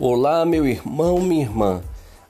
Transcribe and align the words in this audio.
Olá, 0.00 0.44
meu 0.44 0.66
irmão, 0.66 1.20
minha 1.20 1.42
irmã. 1.42 1.80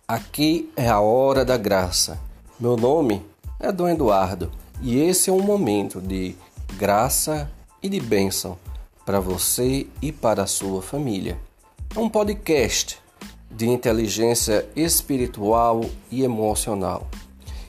Aqui 0.06 0.70
é 0.76 0.86
a 0.86 1.00
hora 1.00 1.46
da 1.46 1.56
graça. 1.56 2.20
Meu 2.60 2.76
nome 2.76 3.24
é 3.58 3.72
Dom 3.72 3.88
Eduardo 3.88 4.52
e 4.82 5.00
esse 5.00 5.30
é 5.30 5.32
um 5.32 5.40
momento 5.40 5.98
de 5.98 6.36
graça 6.76 7.50
e 7.82 7.88
de 7.88 7.98
bênção 8.00 8.58
para 9.06 9.18
você 9.18 9.86
e 10.02 10.12
para 10.12 10.42
a 10.42 10.46
sua 10.46 10.82
família. 10.82 11.38
É 11.96 11.98
um 11.98 12.10
podcast 12.10 12.98
de 13.50 13.66
inteligência 13.66 14.68
espiritual 14.76 15.86
e 16.10 16.22
emocional. 16.22 17.08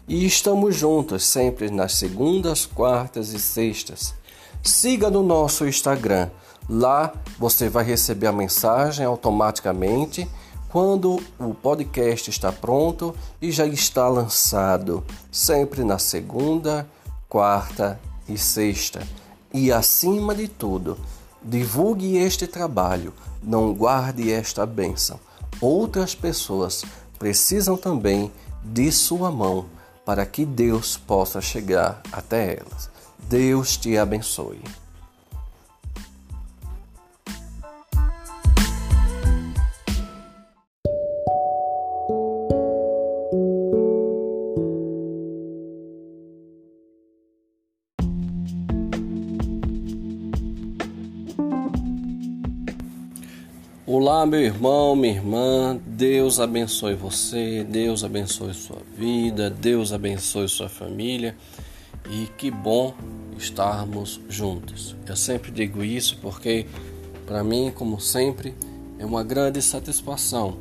E 0.09 0.25
estamos 0.25 0.75
juntos 0.75 1.23
sempre 1.23 1.71
nas 1.71 1.93
segundas, 1.93 2.66
quartas 2.66 3.30
e 3.30 3.39
sextas. 3.39 4.14
Siga 4.62 5.09
no 5.09 5.23
nosso 5.23 5.65
Instagram 5.65 6.29
Lá 6.68 7.14
você 7.37 7.69
vai 7.69 7.83
receber 7.83 8.28
a 8.28 8.32
mensagem 8.32 9.05
automaticamente 9.05 10.28
quando 10.69 11.21
o 11.39 11.54
podcast 11.54 12.29
está 12.29 12.51
pronto 12.51 13.15
e 13.41 13.51
já 13.51 13.65
está 13.65 14.10
lançado, 14.10 15.04
sempre 15.32 15.83
na 15.83 15.97
segunda, 16.00 16.88
quarta 17.29 18.00
e 18.28 18.38
sexta. 18.38 19.07
E 19.54 19.71
acima 19.71 20.36
de 20.36 20.47
tudo, 20.47 20.97
divulgue 21.41 22.18
este 22.18 22.46
trabalho, 22.46 23.13
não 23.41 23.74
guarde 23.74 24.32
esta 24.32 24.66
bênção. 24.66 25.19
Outras 25.61 26.13
pessoas 26.13 26.83
precisam 27.18 27.77
também 27.77 28.32
de 28.63 28.91
sua 28.91 29.32
mão 29.32 29.68
para 30.04 30.25
que 30.25 30.46
Deus 30.46 30.97
possa 30.97 31.39
chegar 31.39 32.02
até 32.11 32.58
elas. 32.58 32.89
Deus 33.30 33.77
te 33.77 33.97
abençoe. 33.97 34.61
Meu 54.25 54.41
irmão, 54.41 54.95
minha 54.95 55.13
irmã. 55.13 55.79
Deus 55.85 56.39
abençoe 56.39 56.95
você, 56.95 57.63
Deus 57.63 58.03
abençoe 58.03 58.55
sua 58.55 58.81
vida, 58.97 59.51
Deus 59.51 59.93
abençoe 59.93 60.49
sua 60.49 60.67
família. 60.67 61.37
E 62.09 62.25
que 62.35 62.49
bom 62.49 62.95
estarmos 63.37 64.19
juntos. 64.27 64.95
Eu 65.07 65.15
sempre 65.15 65.51
digo 65.51 65.83
isso 65.83 66.17
porque, 66.21 66.65
para 67.27 67.43
mim, 67.43 67.71
como 67.75 67.99
sempre, 67.99 68.55
é 68.97 69.05
uma 69.05 69.23
grande 69.23 69.61
satisfação 69.61 70.57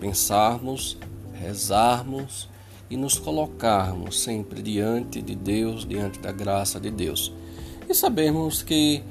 pensarmos, 0.00 0.98
rezarmos 1.34 2.48
e 2.90 2.96
nos 2.96 3.16
colocarmos 3.16 4.20
sempre 4.20 4.60
diante 4.60 5.22
de 5.22 5.36
Deus, 5.36 5.86
diante 5.86 6.18
da 6.18 6.32
graça 6.32 6.80
de 6.80 6.90
Deus. 6.90 7.32
E 7.88 7.94
sabemos 7.94 8.62
que 8.62 9.02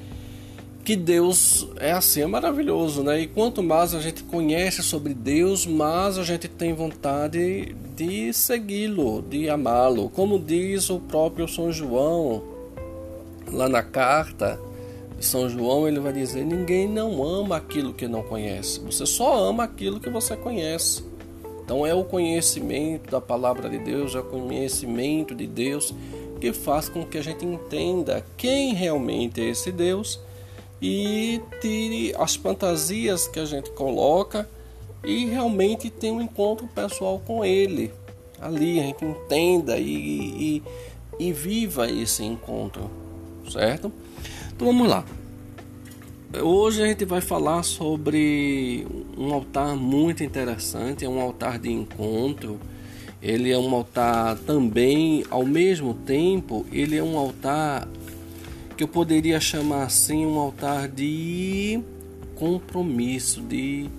que 0.84 0.98
Deus 0.98 1.66
é 1.80 1.94
assim, 1.94 2.22
é 2.22 2.28
maravilhoso, 2.28 3.04
né? 3.04 3.22
E 3.22 3.28
quanto 3.28 3.64
mais 3.64 3.96
a 3.96 4.02
gente 4.02 4.22
conhece 4.24 4.84
sobre 4.84 5.14
Deus, 5.14 5.66
mais 5.66 6.18
a 6.18 6.24
gente 6.24 6.48
tem 6.50 6.74
vontade 6.74 7.74
de 7.96 8.34
segui-lo, 8.34 9.22
de 9.22 9.50
amá-lo. 9.50 10.10
Como 10.10 10.38
diz 10.38 10.90
o 10.90 11.00
próprio 11.00 11.48
São 11.48 11.72
João, 11.72 12.44
lá 13.50 13.70
na 13.70 13.82
carta 13.82 14.60
de 15.18 15.26
São 15.26 15.48
João, 15.48 15.88
ele 15.88 16.02
vai 16.02 16.12
dizer: 16.12 16.44
ninguém 16.44 16.88
não 16.88 17.24
ama 17.24 17.56
aquilo 17.56 17.94
que 17.94 18.08
não 18.08 18.22
conhece, 18.22 18.82
você 18.82 19.06
só 19.06 19.42
ama 19.42 19.64
aquilo 19.64 20.02
que 20.02 20.10
você 20.10 20.36
conhece. 20.36 21.04
Então 21.64 21.88
é 21.88 21.94
o 21.94 22.04
conhecimento 22.04 23.10
da 23.10 23.22
palavra 23.22 23.70
de 23.70 23.78
Deus, 23.78 24.16
é 24.16 24.20
o 24.20 24.24
conhecimento 24.24 25.34
de 25.34 25.48
Deus 25.48 25.94
que 26.42 26.52
faz 26.52 26.90
com 26.90 27.06
que 27.06 27.18
a 27.18 27.22
gente 27.22 27.46
entenda 27.46 28.26
quem 28.36 28.74
realmente 28.74 29.40
é 29.40 29.46
esse 29.46 29.72
Deus 29.72 30.20
e 30.84 31.42
tire 31.62 32.14
as 32.20 32.36
fantasias 32.36 33.26
que 33.26 33.40
a 33.40 33.46
gente 33.46 33.72
coloca 33.72 34.50
e 35.02 35.26
realmente 35.26 35.90
tenha 35.90 36.14
um 36.14 36.22
encontro 36.22 36.68
pessoal 36.68 37.22
com 37.26 37.46
ele. 37.46 37.90
Ali 38.42 38.82
a 38.82 38.84
gente 38.84 39.06
entenda 39.06 39.78
e, 39.78 39.88
e, 39.88 40.64
e 41.18 41.32
viva 41.32 41.90
esse 41.90 42.26
encontro, 42.26 42.92
certo? 43.50 43.94
Então 44.54 44.68
vamos 44.68 44.90
lá. 44.90 45.06
Hoje 46.42 46.84
a 46.84 46.88
gente 46.88 47.06
vai 47.06 47.22
falar 47.22 47.64
sobre 47.64 48.86
um 49.18 49.34
altar 49.34 49.78
muito 49.78 50.22
interessante, 50.22 51.06
é 51.06 51.10
um 51.10 51.22
altar 51.22 51.60
de 51.60 51.72
encontro. 51.72 52.60
Ele 53.22 53.50
é 53.50 53.58
um 53.58 53.74
altar 53.74 54.38
também, 54.40 55.24
ao 55.30 55.46
mesmo 55.46 55.94
tempo, 55.94 56.66
ele 56.74 56.98
é 56.98 57.04
um 57.04 57.18
altar 57.18 57.88
que 58.76 58.84
eu 58.84 58.88
poderia 58.88 59.40
chamar 59.40 59.84
assim 59.84 60.26
um 60.26 60.38
altar 60.40 60.88
de 60.88 61.82
compromisso, 62.36 63.42
de, 63.42 63.90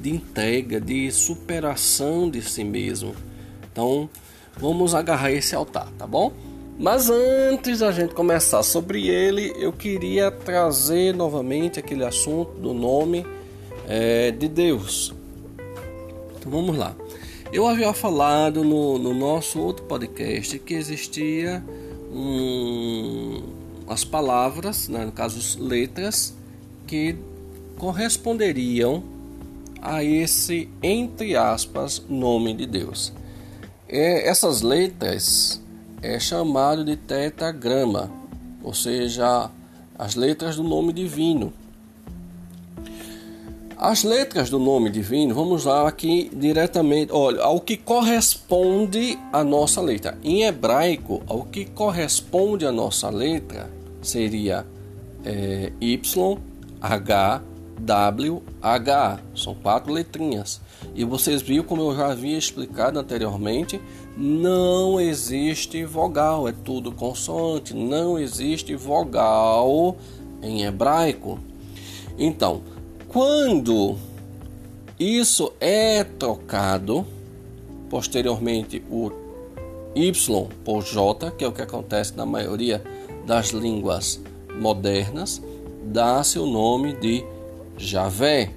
de 0.00 0.10
entrega, 0.10 0.80
de 0.80 1.10
superação 1.10 2.30
de 2.30 2.42
si 2.42 2.62
mesmo. 2.62 3.14
Então, 3.70 4.08
vamos 4.56 4.94
agarrar 4.94 5.32
esse 5.32 5.54
altar, 5.54 5.88
tá 5.98 6.06
bom? 6.06 6.32
Mas 6.78 7.10
antes 7.10 7.80
da 7.80 7.90
gente 7.90 8.14
começar 8.14 8.62
sobre 8.62 9.08
ele, 9.08 9.52
eu 9.56 9.72
queria 9.72 10.30
trazer 10.30 11.12
novamente 11.12 11.80
aquele 11.80 12.04
assunto 12.04 12.52
do 12.52 12.72
nome 12.72 13.26
é, 13.88 14.30
de 14.30 14.46
Deus. 14.46 15.12
Então 16.38 16.52
vamos 16.52 16.76
lá. 16.78 16.94
Eu 17.52 17.66
havia 17.66 17.92
falado 17.92 18.62
no, 18.62 18.96
no 18.98 19.12
nosso 19.12 19.58
outro 19.58 19.86
podcast 19.86 20.56
que 20.60 20.74
existia 20.74 21.64
um, 22.12 23.42
as 23.88 24.04
palavras, 24.04 24.88
né, 24.88 25.04
no 25.04 25.12
caso 25.12 25.60
letras, 25.62 26.36
que 26.86 27.16
corresponderiam 27.76 29.02
a 29.80 30.02
esse, 30.02 30.68
entre 30.82 31.36
aspas, 31.36 32.02
nome 32.08 32.54
de 32.54 32.66
Deus. 32.66 33.12
É, 33.88 34.28
essas 34.28 34.60
letras 34.60 35.60
é 36.02 36.18
chamado 36.18 36.84
de 36.84 36.96
tetragrama, 36.96 38.10
ou 38.62 38.74
seja, 38.74 39.50
as 39.98 40.14
letras 40.14 40.56
do 40.56 40.62
nome 40.62 40.92
divino. 40.92 41.52
As 43.76 44.02
letras 44.02 44.50
do 44.50 44.58
nome 44.58 44.90
divino, 44.90 45.32
vamos 45.34 45.64
lá 45.64 45.86
aqui 45.86 46.28
diretamente, 46.34 47.12
olha, 47.12 47.42
ao 47.42 47.60
que 47.60 47.76
corresponde 47.76 49.16
a 49.32 49.44
nossa 49.44 49.80
letra. 49.80 50.18
Em 50.24 50.42
hebraico, 50.42 51.22
ao 51.28 51.44
que 51.44 51.64
corresponde 51.64 52.66
a 52.66 52.72
nossa 52.72 53.08
letra, 53.08 53.70
seria 54.08 54.66
é, 55.24 55.72
Y, 55.80 56.38
H, 56.80 57.42
W, 57.80 58.42
H. 58.60 59.20
São 59.34 59.54
quatro 59.54 59.92
letrinhas. 59.92 60.60
E 60.94 61.04
vocês 61.04 61.42
viram, 61.42 61.64
como 61.64 61.82
eu 61.82 61.96
já 61.96 62.12
havia 62.12 62.36
explicado 62.36 62.98
anteriormente, 62.98 63.80
não 64.16 65.00
existe 65.00 65.84
vogal, 65.84 66.48
é 66.48 66.52
tudo 66.52 66.92
consoante, 66.92 67.74
não 67.74 68.18
existe 68.18 68.74
vogal 68.74 69.96
em 70.42 70.64
hebraico. 70.64 71.38
Então, 72.18 72.62
quando 73.08 73.96
isso 74.98 75.52
é 75.60 76.02
trocado, 76.02 77.06
posteriormente 77.88 78.82
o 78.90 79.12
Y 79.94 80.48
por 80.64 80.84
J, 80.84 81.30
que 81.32 81.44
é 81.44 81.48
o 81.48 81.52
que 81.52 81.62
acontece 81.62 82.16
na 82.16 82.26
maioria 82.26 82.82
das 83.28 83.50
línguas 83.50 84.18
modernas, 84.58 85.42
dá-se 85.84 86.38
o 86.38 86.46
nome 86.46 86.94
de 86.94 87.22
Javé, 87.76 88.50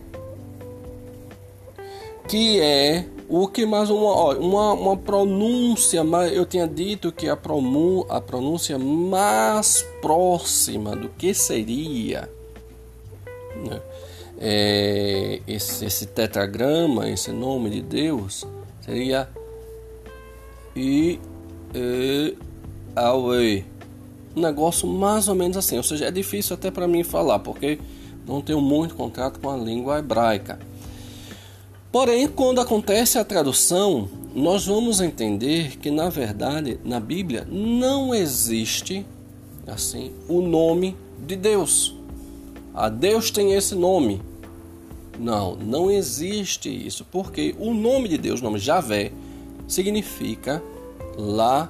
que 2.29 2.61
é 2.61 3.05
o 3.27 3.49
que 3.49 3.65
mais 3.65 3.89
uma, 3.89 4.29
uma, 4.37 4.73
uma 4.73 4.97
pronúncia, 4.97 6.01
eu 6.33 6.45
tinha 6.45 6.65
dito 6.65 7.11
que 7.11 7.27
a, 7.27 7.35
pronú, 7.35 8.05
a 8.09 8.21
pronúncia 8.21 8.79
mais 8.79 9.85
próxima 10.01 10.95
do 10.95 11.09
que 11.09 11.33
seria 11.33 12.29
né, 13.55 13.81
é, 14.39 15.41
esse, 15.45 15.83
esse 15.83 16.05
tetragrama, 16.05 17.09
esse 17.09 17.31
nome 17.31 17.69
de 17.69 17.81
Deus, 17.81 18.47
seria 18.85 19.27
I, 20.75 21.19
E, 21.75 22.37
Aue 22.95 23.65
um 24.35 24.41
negócio 24.41 24.87
mais 24.87 25.27
ou 25.27 25.35
menos 25.35 25.57
assim. 25.57 25.77
Ou 25.77 25.83
seja, 25.83 26.05
é 26.05 26.11
difícil 26.11 26.53
até 26.53 26.71
para 26.71 26.87
mim 26.87 27.03
falar, 27.03 27.39
porque 27.39 27.79
não 28.27 28.41
tenho 28.41 28.61
muito 28.61 28.95
contato 28.95 29.39
com 29.39 29.49
a 29.49 29.57
língua 29.57 29.99
hebraica. 29.99 30.59
Porém, 31.91 32.27
quando 32.27 32.61
acontece 32.61 33.17
a 33.17 33.25
tradução, 33.25 34.07
nós 34.33 34.65
vamos 34.65 35.01
entender 35.01 35.77
que 35.77 35.91
na 35.91 36.07
verdade 36.07 36.79
na 36.85 37.01
Bíblia 37.01 37.45
não 37.51 38.15
existe 38.15 39.05
assim 39.67 40.13
o 40.29 40.41
nome 40.41 40.95
de 41.27 41.35
Deus. 41.35 41.95
A 42.73 42.87
Deus 42.87 43.29
tem 43.29 43.53
esse 43.53 43.75
nome. 43.75 44.21
Não, 45.19 45.55
não 45.55 45.91
existe 45.91 46.69
isso, 46.69 47.05
porque 47.11 47.53
o 47.59 47.73
nome 47.73 48.07
de 48.07 48.17
Deus, 48.17 48.39
o 48.39 48.43
nome 48.43 48.57
Javé, 48.57 49.11
significa 49.67 50.63
lá 51.17 51.69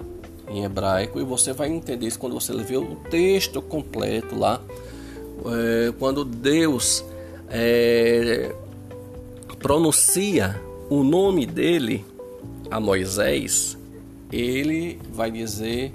em 0.52 0.64
hebraico, 0.64 1.20
e 1.20 1.24
você 1.24 1.54
vai 1.54 1.70
entender 1.70 2.08
isso 2.08 2.20
quando 2.20 2.34
você 2.34 2.52
ler 2.52 2.78
o 2.78 2.96
texto 3.10 3.62
completo 3.62 4.38
lá, 4.38 4.62
é, 5.46 5.94
quando 5.98 6.26
Deus 6.26 7.04
é, 7.50 8.54
pronuncia 9.60 10.62
o 10.90 11.04
nome 11.04 11.46
dele 11.46 12.06
a 12.70 12.80
Moisés, 12.80 13.78
ele 14.32 15.00
vai 15.12 15.32
dizer, 15.32 15.94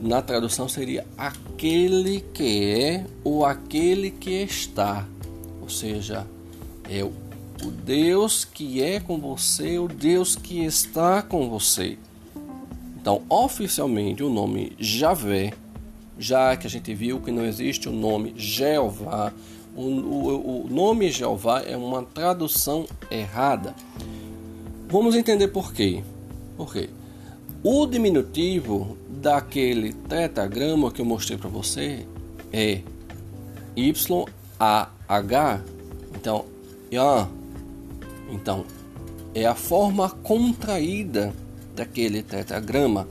na 0.00 0.22
tradução 0.22 0.68
seria 0.68 1.06
aquele 1.16 2.20
que 2.32 2.64
é 2.70 3.06
ou 3.22 3.44
aquele 3.44 4.10
que 4.10 4.42
está, 4.42 5.06
ou 5.60 5.68
seja, 5.68 6.26
é 6.88 7.04
o 7.04 7.70
Deus 7.70 8.44
que 8.44 8.82
é 8.82 8.98
com 8.98 9.18
você, 9.18 9.78
o 9.78 9.86
Deus 9.86 10.34
que 10.34 10.64
está 10.64 11.22
com 11.22 11.48
você. 11.48 11.96
Então, 13.02 13.20
oficialmente, 13.28 14.22
o 14.22 14.30
nome 14.30 14.74
Javé, 14.78 15.52
já 16.16 16.56
que 16.56 16.68
a 16.68 16.70
gente 16.70 16.94
viu 16.94 17.20
que 17.20 17.32
não 17.32 17.44
existe 17.44 17.88
o 17.88 17.92
nome 17.92 18.32
Jeová, 18.36 19.32
o, 19.74 19.82
o, 19.82 20.66
o 20.66 20.68
nome 20.70 21.10
Jeová 21.10 21.62
é 21.62 21.76
uma 21.76 22.04
tradução 22.04 22.86
errada. 23.10 23.74
Vamos 24.88 25.16
entender 25.16 25.48
por 25.48 25.74
quê. 25.74 26.04
Por 26.56 26.72
quê? 26.72 26.90
O 27.64 27.86
diminutivo 27.86 28.96
daquele 29.08 29.94
tetragrama 29.94 30.92
que 30.92 31.00
eu 31.00 31.04
mostrei 31.04 31.36
para 31.36 31.50
você 31.50 32.06
é 32.52 32.82
YAH. 33.76 35.60
Então, 36.14 36.44
Yan. 36.92 37.28
Então, 38.30 38.64
é 39.34 39.44
a 39.44 39.56
forma 39.56 40.08
contraída 40.08 41.34
daquele 41.74 42.22
tetragrama. 42.22 43.08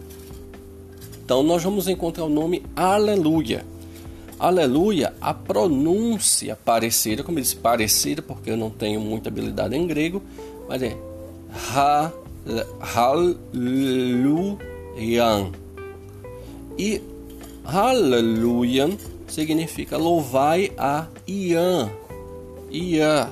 Então, 1.23 1.43
nós 1.43 1.63
vamos 1.63 1.87
encontrar 1.87 2.25
o 2.25 2.29
nome 2.29 2.63
Aleluia. 2.75 3.65
Aleluia, 4.39 5.13
a 5.21 5.33
pronúncia 5.35 6.55
parecida, 6.55 7.23
como 7.23 7.37
eu 7.37 7.43
disse, 7.43 7.55
parecida, 7.55 8.23
porque 8.23 8.49
eu 8.49 8.57
não 8.57 8.71
tenho 8.71 8.99
muita 8.99 9.29
habilidade 9.29 9.75
em 9.75 9.85
grego, 9.85 10.21
mas 10.67 10.81
é 10.81 10.97
Hallelujah. 12.79 14.41
E 16.77 17.01
Hallelujah 17.63 18.89
significa 19.27 19.97
louvai 19.97 20.71
a 20.77 21.07
Ian. 21.27 21.91
Ian. 22.71 23.29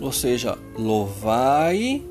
Ou 0.00 0.12
seja, 0.12 0.58
louvai 0.76 2.02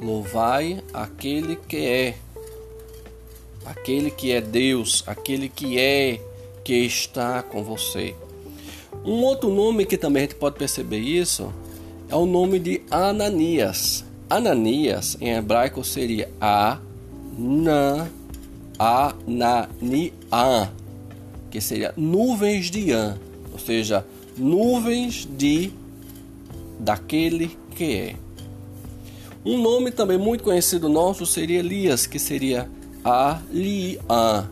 louvai 0.00 0.82
aquele 0.92 1.56
que 1.56 1.76
é 1.76 2.14
aquele 3.64 4.10
que 4.10 4.32
é 4.32 4.40
Deus, 4.40 5.02
aquele 5.06 5.48
que 5.48 5.78
é, 5.78 6.20
que 6.64 6.74
está 6.74 7.42
com 7.42 7.62
você. 7.64 8.14
Um 9.04 9.22
outro 9.24 9.50
nome 9.50 9.84
que 9.84 9.96
também 9.96 10.22
a 10.22 10.26
gente 10.26 10.36
pode 10.36 10.56
perceber 10.56 10.98
isso 10.98 11.52
é 12.08 12.14
o 12.14 12.26
nome 12.26 12.58
de 12.58 12.82
Ananias. 12.90 14.04
Ananias 14.28 15.16
em 15.20 15.30
hebraico 15.30 15.84
seria 15.84 16.28
a 16.40 16.78
na 17.38 18.08
Anania, 18.78 20.72
que 21.50 21.60
seria 21.60 21.92
nuvens 21.96 22.70
de 22.70 22.92
An, 22.92 23.18
ou 23.52 23.58
seja, 23.58 24.06
nuvens 24.36 25.28
de 25.36 25.70
daquele 26.78 27.56
que 27.74 27.96
é. 27.96 28.25
Um 29.46 29.62
nome 29.62 29.92
também 29.92 30.18
muito 30.18 30.42
conhecido 30.42 30.88
nosso 30.88 31.24
seria 31.24 31.60
Elias, 31.60 32.04
que 32.04 32.18
seria 32.18 32.68
Alian, 33.04 34.50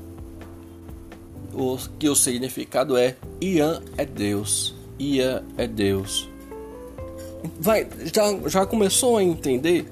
o, 1.53 1.77
que 1.99 2.09
o 2.09 2.15
significado 2.15 2.97
é 2.97 3.17
Ian 3.41 3.83
é 3.99 4.07
Deus, 4.07 4.73
Ia 4.97 5.43
é 5.59 5.67
Deus. 5.67 6.29
Vai, 7.59 7.89
já, 8.15 8.49
já 8.49 8.65
começou 8.65 9.17
a 9.17 9.25
entender 9.25 9.85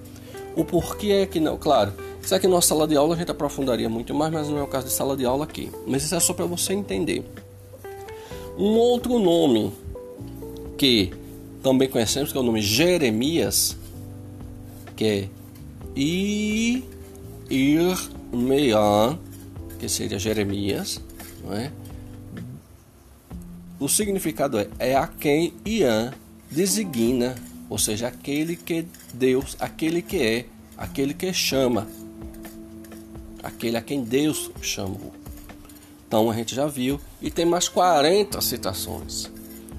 o 0.55 0.65
porquê 0.65 1.11
é 1.11 1.27
que 1.27 1.41
não? 1.41 1.57
Claro, 1.57 1.93
isso 2.23 2.33
aqui 2.33 2.47
na 2.47 2.55
nossa 2.55 2.69
sala 2.69 2.87
de 2.87 2.97
aula 2.97 3.17
a 3.17 3.19
gente 3.19 3.31
aprofundaria 3.33 3.89
muito 3.89 4.15
mais, 4.15 4.33
mas 4.33 4.49
não 4.49 4.59
é 4.59 4.63
o 4.63 4.69
caso 4.69 4.87
de 4.87 4.93
sala 4.93 5.17
de 5.17 5.25
aula 5.25 5.43
aqui. 5.43 5.69
Mas 5.85 6.05
isso 6.05 6.15
é 6.15 6.21
só 6.21 6.33
para 6.33 6.47
você 6.47 6.75
entender. 6.75 7.25
Um 8.57 8.77
outro 8.77 9.19
nome 9.19 9.73
que 10.79 11.13
também 11.61 11.89
conhecemos, 11.89 12.31
que 12.31 12.39
é 12.39 12.41
o 12.41 12.45
nome 12.45 12.63
Jeremias, 12.63 13.77
que 15.03 15.09
é 15.09 15.29
I, 15.97 16.85
Ir, 17.51 17.99
Meian, 18.33 19.19
que 19.81 19.89
seria 19.89 20.17
Jeremias, 20.17 21.01
não 21.45 21.53
é? 21.53 21.73
O 23.81 23.89
significado 23.89 24.61
é, 24.61 24.69
é 24.79 24.95
a 24.95 25.09
quem 25.09 25.55
Ian 25.67 26.15
designa, 26.49 27.35
ou 27.69 27.79
seja, 27.79 28.07
aquele 28.07 28.55
que 28.55 28.87
Deus, 29.13 29.57
aquele 29.59 30.03
que 30.03 30.23
é, 30.23 30.47
aquele 30.79 31.13
que 31.15 31.33
chama, 31.33 31.89
aquele 33.43 33.77
a 33.77 33.83
quem 33.83 34.05
Deus 34.05 34.53
chamou. 34.61 35.13
Então 36.07 36.31
a 36.31 36.35
gente 36.35 36.55
já 36.55 36.69
viu 36.69 37.01
e 37.21 37.29
tem 37.29 37.45
mais 37.45 37.69
40 37.69 38.41
citações. 38.41 39.29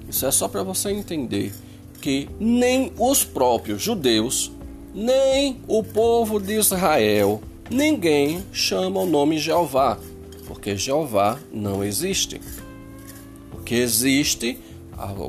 Isso 0.09 0.25
é 0.25 0.31
só 0.31 0.49
para 0.49 0.63
você 0.63 0.91
entender 0.91 1.53
que 2.01 2.27
nem 2.41 2.91
os 2.97 3.23
próprios 3.23 3.81
judeus, 3.81 4.51
nem 4.93 5.57
o 5.67 5.83
povo 5.83 6.39
de 6.39 6.53
Israel 6.53 7.41
ninguém 7.69 8.43
chama 8.51 8.99
o 8.99 9.05
nome 9.05 9.37
Jeová, 9.39 9.97
porque 10.47 10.75
Jeová 10.75 11.39
não 11.51 11.83
existe. 11.83 12.39
O 13.53 13.63
que 13.63 13.75
existe, 13.75 14.59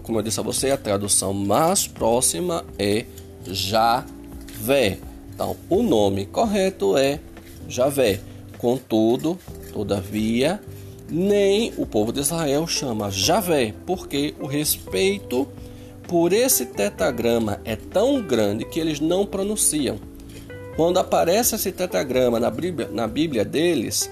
como 0.02 0.18
eu 0.18 0.22
disse 0.22 0.40
a 0.40 0.42
você, 0.42 0.70
a 0.70 0.76
tradução 0.76 1.32
mais 1.32 1.86
próxima 1.86 2.64
é 2.78 3.06
Javé. 3.46 4.98
Então, 5.34 5.56
o 5.68 5.82
nome 5.82 6.26
correto 6.26 6.96
é 6.96 7.20
Javé. 7.68 8.20
Contudo, 8.58 9.38
todavia, 9.72 10.60
nem 11.08 11.72
o 11.76 11.86
povo 11.86 12.12
de 12.12 12.20
Israel 12.20 12.66
chama 12.66 13.10
Javé, 13.10 13.74
porque 13.86 14.34
o 14.40 14.46
respeito 14.46 15.48
por 16.08 16.32
esse 16.32 16.66
tetagrama 16.66 17.60
é 17.64 17.76
tão 17.76 18.22
grande 18.22 18.64
que 18.64 18.80
eles 18.80 19.00
não 19.00 19.26
pronunciam. 19.26 19.98
Quando 20.76 20.98
aparece 20.98 21.54
esse 21.54 21.70
tetragrama 21.70 22.40
na 22.40 22.50
Bíblia, 22.50 22.88
na 22.92 23.06
Bíblia 23.06 23.44
deles, 23.44 24.10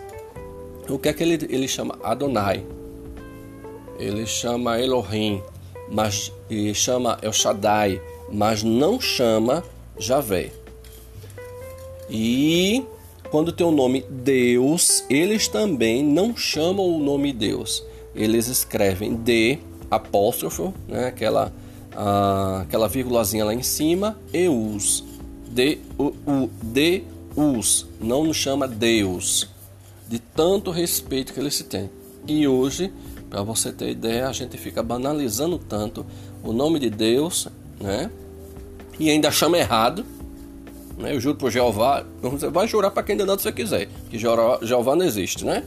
o 0.88 0.98
que 0.98 1.08
é 1.08 1.12
que 1.12 1.22
ele, 1.22 1.46
ele 1.48 1.66
chama? 1.66 1.98
Adonai. 2.02 2.64
Ele 3.98 4.26
chama 4.26 4.80
Elohim, 4.80 5.42
mas 5.90 6.32
ele 6.48 6.74
chama 6.74 7.18
El 7.22 7.32
Shaddai, 7.32 8.00
mas 8.30 8.62
não 8.62 9.00
chama 9.00 9.64
Javé. 9.98 10.50
E 12.08 12.84
quando 13.30 13.52
tem 13.52 13.66
o 13.66 13.70
nome 13.70 14.04
Deus, 14.08 15.04
eles 15.08 15.48
também 15.48 16.04
não 16.04 16.36
chamam 16.36 16.86
o 16.86 16.98
nome 16.98 17.32
Deus. 17.32 17.84
Eles 18.14 18.46
escrevem 18.48 19.14
D 19.14 19.58
apóstrofo, 19.90 20.72
né, 20.88 21.06
aquela, 21.06 21.52
aquela 21.94 22.88
vírgulazinha 22.88 23.44
lá 23.44 23.54
em 23.54 23.62
cima, 23.62 24.18
Eus 24.32 25.04
de 25.52 25.78
o, 25.98 26.14
o 26.26 26.50
Deus, 26.62 27.86
não 28.00 28.24
nos 28.24 28.36
chama 28.36 28.66
Deus, 28.66 29.48
de 30.08 30.18
tanto 30.18 30.70
respeito 30.70 31.32
que 31.32 31.38
ele 31.38 31.50
se 31.50 31.64
tem. 31.64 31.90
E 32.26 32.48
hoje, 32.48 32.92
para 33.28 33.42
você 33.42 33.70
ter 33.70 33.90
ideia, 33.90 34.28
a 34.28 34.32
gente 34.32 34.56
fica 34.56 34.82
banalizando 34.82 35.58
tanto 35.58 36.06
o 36.42 36.52
nome 36.52 36.78
de 36.78 36.88
Deus, 36.88 37.48
né? 37.78 38.10
E 38.98 39.10
ainda 39.10 39.30
chama 39.30 39.58
errado. 39.58 40.04
Né? 40.96 41.14
Eu 41.14 41.20
juro 41.20 41.36
por 41.36 41.50
Jeová, 41.50 42.04
você 42.20 42.48
vai 42.48 42.66
jurar 42.66 42.90
para 42.90 43.02
quem 43.02 43.18
ainda 43.18 43.36
você 43.36 43.52
quiser, 43.52 43.88
que 44.08 44.18
Jeová 44.18 44.96
não 44.96 45.04
existe, 45.04 45.44
né? 45.44 45.64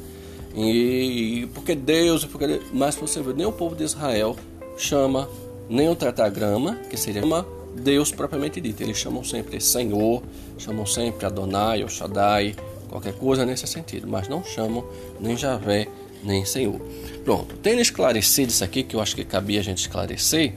E 0.55 1.48
porque 1.53 1.75
Deus, 1.75 2.24
porque 2.25 2.62
mas 2.72 2.96
você 2.96 3.22
vê, 3.22 3.34
nem 3.34 3.46
o 3.46 3.51
povo 3.51 3.75
de 3.75 3.84
Israel 3.84 4.36
chama 4.77 5.27
nem 5.69 5.89
o 5.89 5.95
tetragrama, 5.95 6.75
que 6.89 6.98
seria 6.98 7.24
uma 7.24 7.45
Deus 7.75 8.12
propriamente 8.12 8.62
dito. 8.62 8.81
Eles 8.81 8.98
chamam 8.98 9.24
sempre 9.24 9.60
Senhor, 9.60 10.24
chamam 10.57 10.86
sempre 10.86 11.25
Adonai 11.25 11.84
ou 11.84 11.89
Shaddai, 11.89 12.55
qualquer 12.89 13.13
coisa 13.13 13.45
nesse 13.45 13.67
sentido, 13.67 14.07
mas 14.07 14.27
não 14.27 14.43
chamam 14.43 14.88
nem 15.19 15.36
Javé, 15.36 15.88
nem 16.24 16.45
Senhor. 16.45 16.79
Pronto, 17.24 17.55
tendo 17.57 17.81
esclarecido 17.81 18.51
isso 18.51 18.63
aqui, 18.63 18.84
que 18.84 18.95
eu 18.95 19.01
acho 19.01 19.15
que 19.15 19.25
cabia 19.25 19.60
a 19.60 19.63
gente 19.63 19.79
esclarecer, 19.79 20.53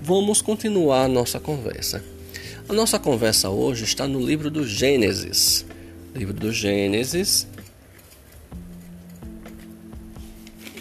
vamos 0.00 0.42
continuar 0.42 1.04
a 1.04 1.08
nossa 1.08 1.38
conversa. 1.38 2.02
A 2.68 2.72
nossa 2.72 2.98
conversa 2.98 3.48
hoje 3.48 3.84
está 3.84 4.06
no 4.06 4.20
livro 4.20 4.50
do 4.50 4.66
Gênesis. 4.66 5.64
Livro 6.14 6.34
do 6.34 6.52
Gênesis. 6.52 7.46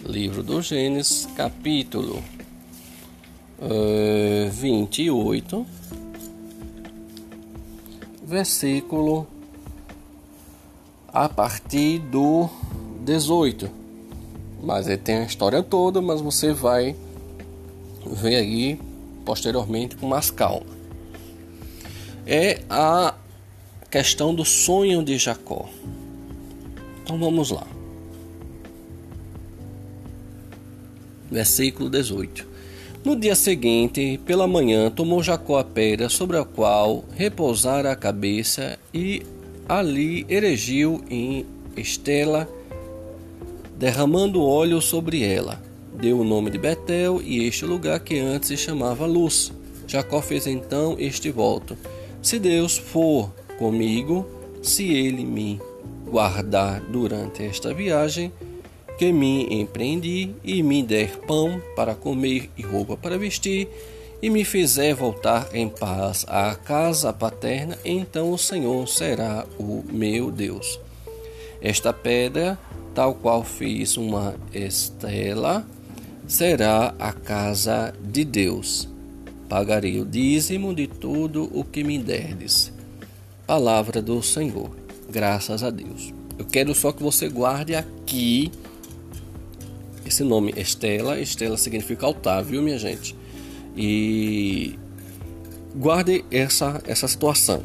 Livro 0.06 0.42
do 0.42 0.62
Gênesis, 0.62 1.28
capítulo 1.36 2.24
uh, 3.60 4.50
28, 4.52 5.66
versículo 8.24 9.28
a 11.08 11.28
partir 11.28 12.00
do 12.00 12.50
18. 13.04 13.70
Mas 14.62 14.88
ele 14.88 14.98
tem 14.98 15.18
a 15.18 15.24
história 15.24 15.64
toda, 15.64 16.02
mas 16.02 16.22
você 16.22 16.54
vai 16.54 16.96
ver 18.06 18.36
aí 18.36 18.80
posteriormente 19.26 19.96
com 19.96 20.08
mais 20.08 20.30
calma. 20.30 20.78
É 22.26 22.62
a 22.70 23.16
questão 23.90 24.36
do 24.36 24.44
sonho 24.44 25.04
de 25.04 25.18
Jacó. 25.18 25.70
Então 27.04 27.18
vamos 27.18 27.52
lá. 27.52 27.66
Versículo 31.32 31.90
18. 31.90 32.57
No 33.06 33.16
dia 33.16 33.36
seguinte, 33.36 34.20
pela 34.26 34.48
manhã, 34.48 34.90
tomou 34.90 35.24
Jacó 35.24 35.58
a 35.58 35.64
pedra 35.64 36.10
sobre 36.10 36.38
a 36.38 36.44
qual 36.44 37.06
repousara 37.16 37.92
a 37.92 37.96
cabeça 37.96 38.78
e 38.94 39.24
ali 39.68 40.26
erigiu 40.30 41.02
em 41.10 41.46
estela, 41.76 42.50
derramando 43.78 44.44
óleo 44.44 44.82
sobre 44.82 45.24
ela. 45.24 45.62
Deu 45.94 46.20
o 46.20 46.24
nome 46.24 46.50
de 46.50 46.58
Betel 46.58 47.22
e 47.24 47.46
este 47.46 47.66
lugar 47.66 48.00
que 48.00 48.20
antes 48.20 48.50
se 48.50 48.58
chamava 48.58 49.06
Luz. 49.06 49.52
Jacó 49.88 50.22
fez 50.22 50.46
então 50.46 50.96
este 51.00 51.32
voto: 51.32 51.78
Se 52.22 52.38
Deus 52.38 52.78
for 52.78 53.32
comigo, 53.58 54.26
se 54.62 54.94
ele 54.94 55.24
me 55.24 55.62
guardar 56.06 56.82
durante 56.82 57.44
esta 57.44 57.74
viagem, 57.74 58.32
que 58.98 59.12
me 59.12 59.46
empreendi 59.62 60.34
e 60.44 60.64
me 60.64 60.82
der 60.82 61.18
pão 61.20 61.62
para 61.76 61.94
comer 61.94 62.50
e 62.58 62.64
roupa 62.64 62.98
para 62.98 63.18
vestir, 63.18 63.68
e 64.22 64.30
me 64.30 64.44
fizer 64.44 64.96
voltar 64.96 65.50
em 65.54 65.70
paz 65.70 66.26
à 66.28 66.56
casa 66.56 67.14
paterna, 67.14 67.78
então 67.86 68.32
o 68.32 68.38
Senhor 68.38 68.88
será 68.88 69.46
o 69.60 69.84
meu 69.92 70.32
Deus. 70.32 70.80
Esta 71.62 71.94
pedra, 71.94 72.58
tal 72.96 73.14
qual 73.14 73.44
fiz 73.44 73.96
uma 73.96 74.36
estela, 74.52 75.64
será 76.28 76.96
a 76.98 77.14
casa 77.14 77.94
de 78.04 78.26
Deus. 78.26 78.90
Pagarei 79.48 80.00
o 80.00 80.06
dízimo 80.06 80.74
de 80.74 80.88
tudo 80.88 81.50
o 81.54 81.64
que 81.64 81.84
me 81.84 81.98
derdes. 82.00 82.72
Palavra 83.46 84.02
do 84.02 84.22
Senhor. 84.22 84.72
Graças 85.10 85.64
a 85.64 85.70
Deus. 85.70 86.14
Eu 86.38 86.46
quero 86.46 86.76
só 86.76 86.92
que 86.92 87.02
você 87.02 87.30
guarde 87.30 87.74
aqui 87.76 88.52
esse 90.08 90.24
nome 90.24 90.54
Estela. 90.56 91.20
Estela 91.20 91.58
significa 91.58 92.06
altar, 92.06 92.44
viu, 92.44 92.62
minha 92.62 92.78
gente? 92.78 93.16
E 93.76 94.78
guarde 95.76 96.26
essa, 96.32 96.82
essa 96.86 97.08
situação. 97.08 97.64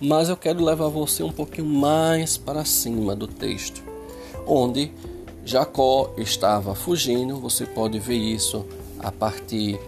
Mas 0.00 0.28
eu 0.28 0.36
quero 0.36 0.64
levar 0.64 0.88
você 0.88 1.22
um 1.22 1.32
pouquinho 1.32 1.66
mais 1.66 2.36
para 2.36 2.64
cima 2.64 3.14
do 3.14 3.26
texto, 3.26 3.82
onde 4.46 4.92
Jacó 5.44 6.14
estava 6.16 6.74
fugindo. 6.74 7.36
Você 7.36 7.66
pode 7.66 7.98
ver 7.98 8.16
isso 8.16 8.66
a 8.98 9.12
partir 9.12 9.78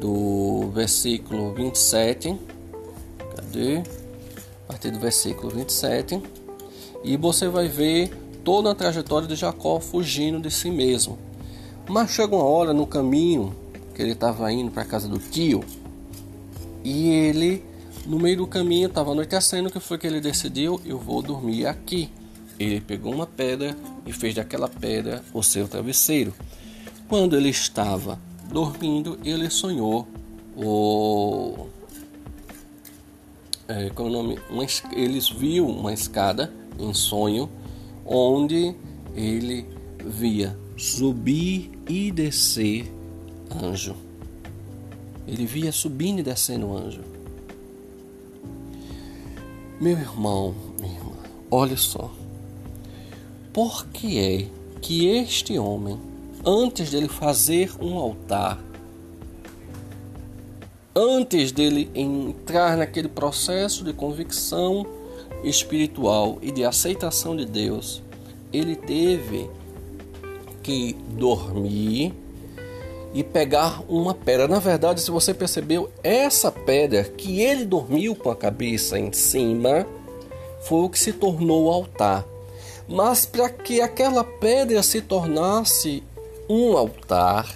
do 0.00 0.70
versículo 0.74 1.52
27. 1.54 2.36
Cadê? 3.36 3.78
A 3.78 4.72
partir 4.72 4.90
do 4.90 4.98
versículo 4.98 5.50
27. 5.50 6.22
E 7.04 7.16
você 7.16 7.48
vai 7.48 7.68
ver 7.68 8.10
toda 8.44 8.70
a 8.70 8.74
trajetória 8.74 9.26
de 9.26 9.36
Jacó 9.36 9.80
fugindo 9.80 10.40
de 10.40 10.50
si 10.50 10.70
mesmo. 10.70 11.18
Mas 11.88 12.10
chega 12.10 12.34
uma 12.34 12.44
hora 12.44 12.72
no 12.72 12.86
caminho 12.86 13.54
que 13.94 14.02
ele 14.02 14.12
estava 14.12 14.50
indo 14.52 14.70
para 14.70 14.84
casa 14.84 15.08
do 15.08 15.18
tio 15.18 15.62
e 16.84 17.08
ele, 17.08 17.62
no 18.06 18.18
meio 18.18 18.38
do 18.38 18.46
caminho, 18.46 18.88
estava 18.88 19.12
anoitecendo. 19.12 19.68
O 19.68 19.72
que 19.72 19.80
foi 19.80 19.98
que 19.98 20.06
ele 20.06 20.20
decidiu? 20.20 20.80
Eu 20.84 20.98
vou 20.98 21.22
dormir 21.22 21.66
aqui. 21.66 22.10
Ele 22.58 22.80
pegou 22.80 23.12
uma 23.12 23.26
pedra 23.26 23.76
e 24.06 24.12
fez 24.12 24.34
daquela 24.34 24.68
pedra 24.68 25.24
o 25.32 25.42
seu 25.42 25.66
travesseiro. 25.68 26.32
Quando 27.08 27.36
ele 27.36 27.50
estava 27.50 28.18
dormindo, 28.50 29.18
ele 29.24 29.50
sonhou 29.50 30.06
o. 30.56 31.66
É, 33.68 33.86
é 33.86 34.00
o 34.00 34.08
nome? 34.08 34.38
Uma, 34.50 34.66
eles 34.92 35.28
viu 35.28 35.66
uma 35.66 35.92
escada 35.92 36.52
em 36.78 36.92
sonho 36.94 37.48
onde 38.04 38.74
ele 39.14 39.66
via 40.04 40.61
subir 40.82 41.70
e 41.88 42.10
descer 42.10 42.92
anjo. 43.62 43.94
Ele 45.28 45.46
via 45.46 45.70
subindo 45.70 46.18
e 46.18 46.22
descendo 46.24 46.76
anjo. 46.76 47.02
Meu 49.80 49.96
irmão, 49.96 50.52
minha 50.80 50.92
irmã, 50.92 51.12
olha 51.48 51.76
só. 51.76 52.10
Por 53.52 53.86
que 53.86 54.18
é 54.18 54.48
que 54.80 55.06
este 55.06 55.56
homem, 55.56 56.00
antes 56.44 56.90
dele 56.90 57.06
fazer 57.06 57.70
um 57.80 57.96
altar, 57.96 58.58
antes 60.96 61.52
dele 61.52 61.92
entrar 61.94 62.76
naquele 62.76 63.08
processo 63.08 63.84
de 63.84 63.92
convicção 63.92 64.84
espiritual 65.44 66.38
e 66.42 66.50
de 66.50 66.64
aceitação 66.64 67.36
de 67.36 67.46
Deus, 67.46 68.02
ele 68.52 68.74
teve 68.74 69.48
que 70.62 70.94
dormir 71.08 72.14
e 73.14 73.22
pegar 73.22 73.82
uma 73.88 74.14
pedra. 74.14 74.48
Na 74.48 74.58
verdade, 74.58 75.00
se 75.00 75.10
você 75.10 75.34
percebeu, 75.34 75.90
essa 76.02 76.50
pedra 76.50 77.04
que 77.04 77.42
ele 77.42 77.64
dormiu 77.64 78.14
com 78.14 78.30
a 78.30 78.36
cabeça 78.36 78.98
em 78.98 79.12
cima 79.12 79.86
foi 80.62 80.80
o 80.80 80.88
que 80.88 80.98
se 80.98 81.12
tornou 81.12 81.66
o 81.66 81.70
altar. 81.70 82.24
Mas 82.88 83.26
para 83.26 83.48
que 83.48 83.80
aquela 83.80 84.24
pedra 84.24 84.82
se 84.82 85.00
tornasse 85.00 86.02
um 86.48 86.76
altar, 86.76 87.54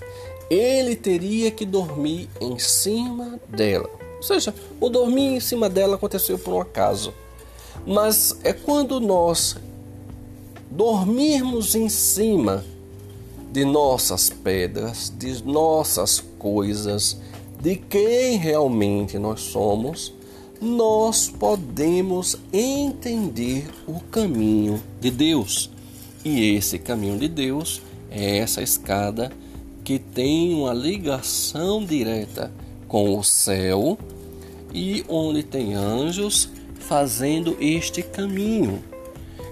ele 0.49 0.95
teria 0.95 1.51
que 1.51 1.65
dormir 1.65 2.29
em 2.41 2.59
cima 2.59 3.41
dela. 3.49 3.91
Ou 4.17 4.23
seja, 4.23 4.55
o 4.81 4.89
dormir 4.89 5.37
em 5.37 5.41
cima 5.41 5.69
dela 5.69 5.97
aconteceu 5.97 6.39
por 6.39 6.55
um 6.55 6.61
acaso. 6.61 7.13
Mas 7.87 8.39
é 8.43 8.53
quando 8.53 9.01
nós 9.01 9.57
dormirmos 10.71 11.75
em 11.75 11.89
cima 11.89 12.65
de 13.57 13.65
nossas 13.65 14.29
pedras, 14.29 15.11
de 15.19 15.43
nossas 15.43 16.23
coisas, 16.39 17.19
de 17.59 17.77
quem 17.77 18.37
realmente 18.37 19.19
nós 19.19 19.41
somos, 19.41 20.13
nós 20.61 21.31
podemos 21.31 22.37
entender 22.53 23.67
o 23.87 23.99
caminho 24.11 24.83
de 25.01 25.11
Deus. 25.11 25.71
E 26.23 26.55
esse 26.55 26.79
caminho 26.79 27.19
de 27.19 27.29
Deus 27.29 27.81
é 28.11 28.37
essa 28.37 28.61
escada 28.61 29.33
que 29.83 29.99
tem 29.99 30.53
uma 30.53 30.75
ligação 30.75 31.83
direta 31.83 32.53
com 32.87 33.19
o 33.19 33.25
céu 33.25 33.97
e 34.75 35.03
onde 35.09 35.43
tem 35.43 35.73
anjos 35.73 36.51
fazendo 36.79 37.57
este 37.59 38.03
caminho. 38.03 38.85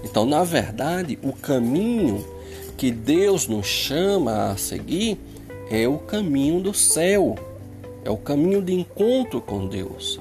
Então, 0.04 0.26
na 0.26 0.44
verdade, 0.44 1.18
o 1.23 1.32
caminho 1.32 2.34
que 2.76 2.90
Deus 2.90 3.47
nos 3.47 3.66
chama 3.66 4.50
a 4.50 4.57
seguir 4.57 5.19
é 5.71 5.88
o 5.88 5.99
caminho 5.99 6.61
do 6.61 6.75
céu, 6.75 7.37
é 8.04 8.11
o 8.11 8.16
caminho 8.16 8.61
de 8.61 8.73
encontro 8.75 9.40
com 9.40 9.66
Deus. 9.66 10.21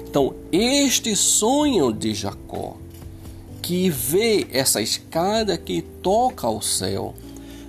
Então, 0.00 0.34
este 0.50 1.16
sonho 1.16 1.92
de 1.92 2.14
Jacó, 2.14 2.76
que 3.62 3.88
vê 3.88 4.46
essa 4.50 4.82
escada 4.82 5.56
que 5.56 5.80
toca 5.80 6.46
ao 6.46 6.60
céu, 6.60 7.14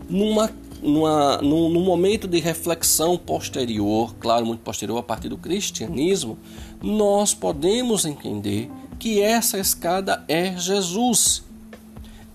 numa, 0.09 0.49
numa, 0.81 1.37
num, 1.37 1.69
num 1.69 1.83
momento 1.83 2.27
de 2.27 2.39
reflexão 2.39 3.17
posterior, 3.17 4.13
claro, 4.19 4.45
muito 4.45 4.61
posterior 4.61 4.97
a 4.97 5.03
partir 5.03 5.29
do 5.29 5.37
cristianismo, 5.37 6.37
nós 6.81 7.33
podemos 7.33 8.05
entender 8.05 8.69
que 8.99 9.21
essa 9.21 9.57
escada 9.57 10.23
é 10.27 10.57
Jesus. 10.57 11.42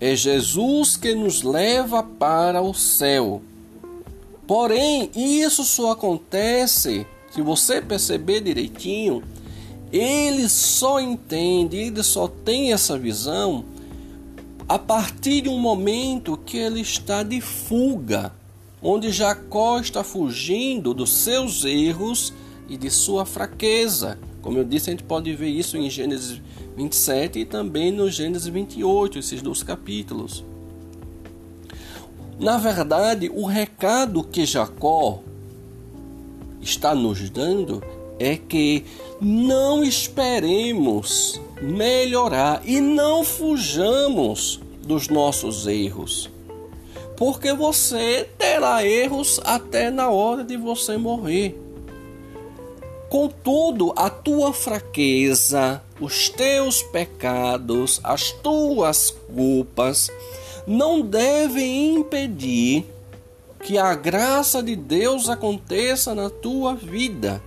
É 0.01 0.15
Jesus 0.15 0.97
que 0.97 1.15
nos 1.15 1.43
leva 1.43 2.03
para 2.03 2.63
o 2.63 2.73
céu. 2.73 3.43
Porém, 4.47 5.11
isso 5.15 5.65
só 5.65 5.93
acontece, 5.93 7.07
se 7.31 7.43
você 7.43 7.83
perceber 7.83 8.41
direitinho, 8.41 9.23
ele 9.93 10.49
só 10.49 11.01
entende, 11.01 11.77
ele 11.77 12.03
só 12.03 12.29
tem 12.29 12.73
essa 12.73 12.99
visão 12.99 13.65
a 14.69 14.79
partir 14.79 15.41
de 15.43 15.49
um 15.49 15.59
momento 15.59 16.37
que 16.37 16.59
ele 16.59 16.81
está 16.81 17.23
de 17.23 17.41
fuga, 17.41 18.33
onde 18.83 19.11
Jacó 19.11 19.81
está 19.81 20.05
fugindo 20.05 20.93
dos 20.93 21.11
seus 21.11 21.65
erros 21.65 22.35
e 22.69 22.77
de 22.77 22.91
sua 22.91 23.25
fraqueza. 23.25 24.19
Como 24.49 24.57
eu 24.57 24.65
disse, 24.65 24.89
a 24.89 24.93
gente 24.93 25.03
pode 25.03 25.31
ver 25.35 25.51
isso 25.51 25.77
em 25.77 25.91
Gênesis 25.91 26.41
27 26.75 27.41
e 27.41 27.45
também 27.45 27.93
no 27.93 28.11
Gênesis 28.11 28.49
28, 28.49 29.19
esses 29.19 29.43
dois 29.43 29.63
capítulos. 29.63 30.43
Na 32.41 32.57
verdade, 32.57 33.31
o 33.35 33.45
recado 33.45 34.25
que 34.25 34.47
Jacó 34.47 35.21
está 36.63 36.95
nos 36.95 37.29
dando 37.29 37.83
é 38.19 38.39
que 38.39 38.87
não 39.21 39.85
esperemos 39.85 41.39
melhorar 41.61 42.63
e 42.65 42.81
não 42.81 43.23
fujamos 43.25 44.61
dos 44.83 45.09
nossos 45.09 45.67
erros. 45.67 46.31
Porque 47.19 47.53
você 47.53 48.27
terá 48.39 48.83
erros 48.83 49.39
até 49.45 49.91
na 49.91 50.09
hora 50.09 50.43
de 50.43 50.57
você 50.57 50.97
morrer. 50.97 51.68
Contudo, 53.09 53.93
a 53.97 54.11
tua 54.11 54.53
fraqueza, 54.53 55.83
os 55.99 56.29
teus 56.29 56.83
pecados, 56.83 58.01
as 58.05 58.33
tuas 58.33 59.11
culpas 59.11 60.11
não 60.67 61.01
devem 61.01 61.95
impedir 61.97 62.85
que 63.65 63.79
a 63.79 63.95
graça 63.95 64.63
de 64.63 64.77
Deus 64.77 65.29
aconteça 65.31 66.15
na 66.15 66.29
tua 66.29 66.75
vida, 66.75 67.43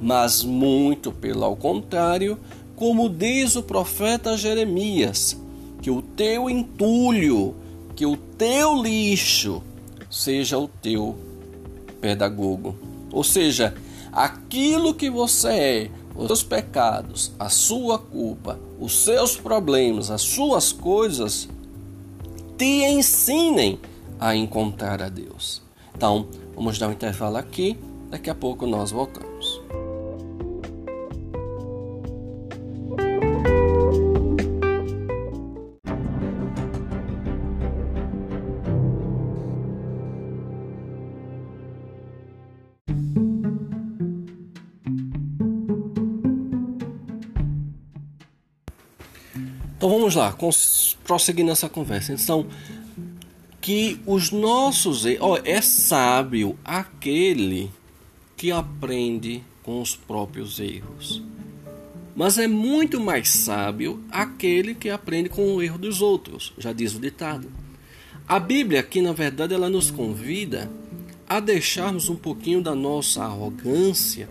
mas 0.00 0.42
muito 0.42 1.12
pelo 1.12 1.54
contrário, 1.56 2.38
como 2.74 3.08
diz 3.08 3.54
o 3.54 3.62
profeta 3.62 4.36
Jeremias, 4.36 5.36
que 5.82 5.90
o 5.90 6.00
teu 6.00 6.48
entulho, 6.48 7.54
que 7.94 8.06
o 8.06 8.16
teu 8.16 8.82
lixo 8.82 9.62
seja 10.10 10.58
o 10.58 10.68
teu 10.68 11.16
pedagogo. 12.00 12.74
Ou 13.12 13.22
seja, 13.22 13.74
aquilo 14.16 14.94
que 14.94 15.10
você 15.10 15.48
é, 15.48 15.90
os 16.16 16.28
seus 16.28 16.42
pecados, 16.42 17.32
a 17.38 17.50
sua 17.50 17.98
culpa, 17.98 18.58
os 18.80 19.04
seus 19.04 19.36
problemas, 19.36 20.10
as 20.10 20.22
suas 20.22 20.72
coisas, 20.72 21.46
te 22.56 22.82
ensinem 22.86 23.78
a 24.18 24.34
encontrar 24.34 25.02
a 25.02 25.10
Deus. 25.10 25.60
Então, 25.94 26.26
vamos 26.54 26.78
dar 26.78 26.88
um 26.88 26.92
intervalo 26.92 27.36
aqui, 27.36 27.78
daqui 28.08 28.30
a 28.30 28.34
pouco 28.34 28.66
nós 28.66 28.90
voltamos. 28.90 29.35
Vamos 50.06 50.14
lá, 50.14 50.36
prosseguir 51.04 51.44
nessa 51.44 51.68
conversa. 51.68 52.12
Então, 52.12 52.46
que 53.60 54.00
os 54.06 54.30
nossos. 54.30 55.04
Oh, 55.20 55.36
é 55.44 55.60
sábio 55.60 56.56
aquele 56.64 57.70
que 58.36 58.52
aprende 58.52 59.42
com 59.62 59.80
os 59.80 59.96
próprios 59.96 60.60
erros. 60.60 61.22
Mas 62.14 62.38
é 62.38 62.46
muito 62.46 63.00
mais 63.00 63.28
sábio 63.28 64.02
aquele 64.10 64.74
que 64.74 64.88
aprende 64.88 65.28
com 65.28 65.54
o 65.54 65.62
erro 65.62 65.76
dos 65.76 66.00
outros, 66.00 66.52
já 66.56 66.72
diz 66.72 66.94
o 66.94 67.00
ditado. 67.00 67.50
A 68.26 68.38
Bíblia 68.38 68.80
aqui, 68.80 69.02
na 69.02 69.12
verdade, 69.12 69.54
ela 69.54 69.68
nos 69.68 69.90
convida 69.90 70.70
a 71.28 71.40
deixarmos 71.40 72.08
um 72.08 72.16
pouquinho 72.16 72.62
da 72.62 72.74
nossa 72.74 73.22
arrogância, 73.22 74.28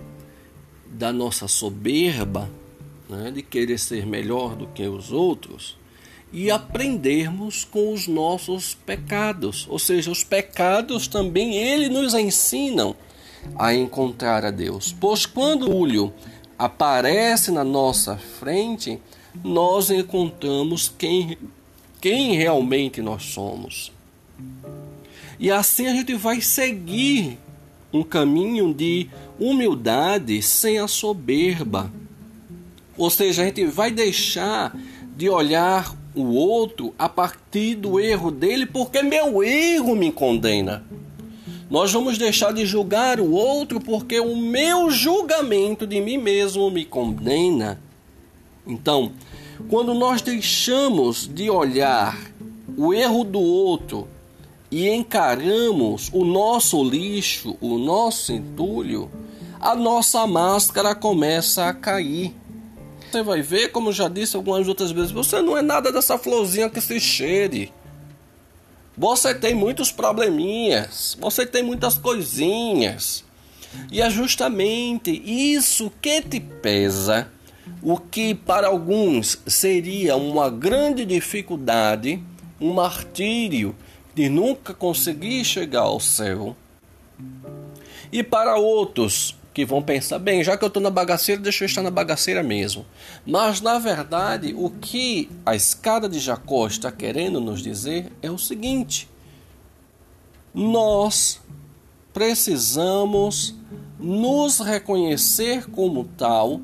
da 0.89 1.13
nossa 1.13 1.47
soberba, 1.47 2.49
né, 3.09 3.31
de 3.31 3.41
querer 3.41 3.77
ser 3.77 4.05
melhor 4.05 4.55
do 4.55 4.67
que 4.67 4.87
os 4.87 5.11
outros 5.11 5.77
e 6.33 6.51
aprendermos 6.51 7.63
com 7.63 7.93
os 7.93 8.07
nossos 8.07 8.75
pecados. 8.85 9.65
Ou 9.69 9.79
seja, 9.79 10.11
os 10.11 10.23
pecados 10.23 11.07
também 11.07 11.55
ele 11.55 11.87
nos 11.87 12.13
ensinam 12.13 12.95
a 13.57 13.73
encontrar 13.73 14.43
a 14.43 14.51
Deus. 14.51 14.93
Pois 14.99 15.25
quando 15.25 15.63
o 15.63 15.69
orgulho 15.69 16.13
aparece 16.57 17.51
na 17.51 17.63
nossa 17.63 18.17
frente, 18.17 18.99
nós 19.43 19.89
encontramos 19.89 20.91
quem, 20.97 21.37
quem 22.01 22.35
realmente 22.35 23.01
nós 23.01 23.23
somos. 23.23 23.91
E 25.39 25.51
assim 25.51 25.87
a 25.87 25.93
gente 25.93 26.15
vai 26.15 26.41
seguir 26.41 27.37
um 27.93 28.03
caminho 28.03 28.73
de 28.73 29.09
humildade 29.39 30.41
sem 30.41 30.79
a 30.79 30.87
soberba 30.87 31.91
ou 32.97 33.09
seja, 33.09 33.41
a 33.41 33.45
gente 33.45 33.65
vai 33.65 33.91
deixar 33.91 34.75
de 35.15 35.29
olhar 35.29 35.95
o 36.15 36.33
outro 36.33 36.93
a 36.97 37.09
partir 37.09 37.75
do 37.75 37.99
erro 37.99 38.31
dele, 38.31 38.65
porque 38.65 39.03
meu 39.03 39.43
erro 39.43 39.95
me 39.95 40.11
condena. 40.11 40.83
Nós 41.69 41.91
vamos 41.91 42.17
deixar 42.17 42.53
de 42.53 42.65
julgar 42.65 43.19
o 43.19 43.31
outro 43.31 43.81
porque 43.81 44.19
o 44.19 44.35
meu 44.35 44.89
julgamento 44.91 45.85
de 45.85 45.99
mim 45.99 46.17
mesmo 46.17 46.69
me 46.69 46.85
condena. 46.85 47.81
Então, 48.65 49.11
quando 49.69 49.93
nós 49.93 50.21
deixamos 50.21 51.27
de 51.27 51.49
olhar 51.49 52.17
o 52.77 52.93
erro 52.93 53.23
do 53.23 53.39
outro 53.39 54.07
e 54.69 54.87
encaramos 54.89 56.09
o 56.13 56.23
nosso 56.23 56.83
lixo, 56.83 57.57
o 57.59 57.77
nosso 57.77 58.31
entulho, 58.31 59.09
a 59.59 59.75
nossa 59.75 60.27
máscara 60.27 60.93
começa 60.93 61.67
a 61.67 61.73
cair 61.73 62.35
você 63.15 63.23
vai 63.23 63.41
ver, 63.41 63.71
como 63.71 63.93
já 63.93 64.09
disse 64.09 64.35
algumas 64.35 64.67
outras 64.67 64.91
vezes, 64.91 65.11
você 65.11 65.41
não 65.41 65.57
é 65.57 65.61
nada 65.61 65.89
dessa 65.89 66.17
florzinha 66.17 66.69
que 66.69 66.81
se 66.81 66.99
cheire. 66.99 67.71
Você 68.97 69.33
tem 69.33 69.55
muitos 69.55 69.89
probleminhas, 69.89 71.17
você 71.19 71.45
tem 71.45 71.63
muitas 71.63 71.97
coisinhas. 71.97 73.23
E 73.89 74.01
é 74.01 74.09
justamente 74.09 75.11
isso 75.25 75.89
que 76.01 76.21
te 76.21 76.41
pesa, 76.41 77.29
o 77.81 77.97
que 77.97 78.35
para 78.35 78.67
alguns 78.67 79.39
seria 79.47 80.17
uma 80.17 80.49
grande 80.49 81.05
dificuldade, 81.05 82.21
um 82.59 82.73
martírio 82.73 83.73
de 84.13 84.27
nunca 84.27 84.73
conseguir 84.73 85.45
chegar 85.45 85.81
ao 85.81 86.01
céu. 86.01 86.53
E 88.11 88.21
para 88.23 88.57
outros, 88.57 89.37
que 89.55 89.63
vão 89.63 89.81
pensar, 89.81 90.19
bem, 90.19 90.43
já 90.43 90.57
que 90.57 90.65
eu 90.65 90.67
estou 90.67 90.83
na 90.83 90.89
bagaceira, 90.89 91.41
deixa 91.41 91.63
eu 91.63 91.65
estar 91.67 91.81
na 91.81 91.89
bagaceira 91.89 92.43
mesmo. 92.43 92.85
Mas 93.25 93.61
na 93.61 93.79
verdade, 93.79 94.53
o 94.53 94.69
que 94.69 95.29
a 95.45 95.55
escada 95.55 96.09
de 96.09 96.19
Jacó 96.19 96.67
está 96.67 96.91
querendo 96.91 97.39
nos 97.39 97.63
dizer 97.63 98.11
é 98.21 98.29
o 98.29 98.37
seguinte: 98.37 99.09
nós 100.53 101.39
precisamos 102.13 103.55
nos 103.97 104.59
reconhecer 104.59 105.69
como 105.71 106.03
tal 106.17 106.59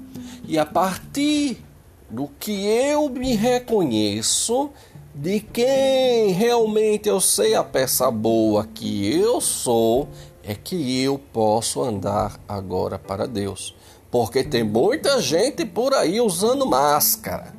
e 0.45 0.59
a 0.59 0.65
partir 0.65 1.63
do 2.09 2.29
que 2.37 2.51
eu 2.51 3.07
me 3.07 3.35
reconheço, 3.35 4.69
de 5.15 5.39
quem 5.39 6.33
realmente 6.33 7.07
eu 7.07 7.21
sei 7.21 7.55
a 7.55 7.63
peça 7.63 8.11
boa 8.11 8.67
que 8.73 9.09
eu 9.13 9.39
sou, 9.39 10.09
é 10.43 10.55
que 10.55 11.01
eu 11.01 11.19
posso 11.31 11.81
andar 11.81 12.39
agora 12.47 12.97
para 12.97 13.27
Deus. 13.27 13.75
Porque 14.09 14.43
tem 14.43 14.63
muita 14.63 15.21
gente 15.21 15.65
por 15.65 15.93
aí 15.93 16.19
usando 16.19 16.65
máscara. 16.65 17.53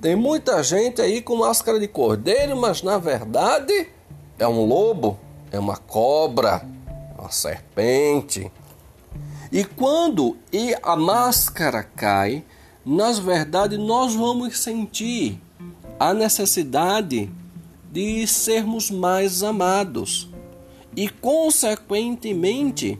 Tem 0.00 0.16
muita 0.16 0.62
gente 0.62 1.00
aí 1.00 1.22
com 1.22 1.36
máscara 1.36 1.78
de 1.78 1.86
cordeiro, 1.86 2.56
mas 2.56 2.82
na 2.82 2.98
verdade 2.98 3.88
é 4.38 4.46
um 4.46 4.66
lobo, 4.66 5.18
é 5.50 5.58
uma 5.58 5.76
cobra, 5.76 6.66
é 7.16 7.20
uma 7.20 7.30
serpente. 7.30 8.50
E 9.50 9.64
quando 9.64 10.36
a 10.82 10.96
máscara 10.96 11.84
cai, 11.84 12.44
na 12.84 13.12
verdade 13.12 13.78
nós 13.78 14.14
vamos 14.14 14.58
sentir 14.58 15.40
a 16.00 16.12
necessidade 16.12 17.30
de 17.92 18.26
sermos 18.26 18.90
mais 18.90 19.42
amados 19.42 20.31
e, 20.96 21.08
consequentemente, 21.08 22.98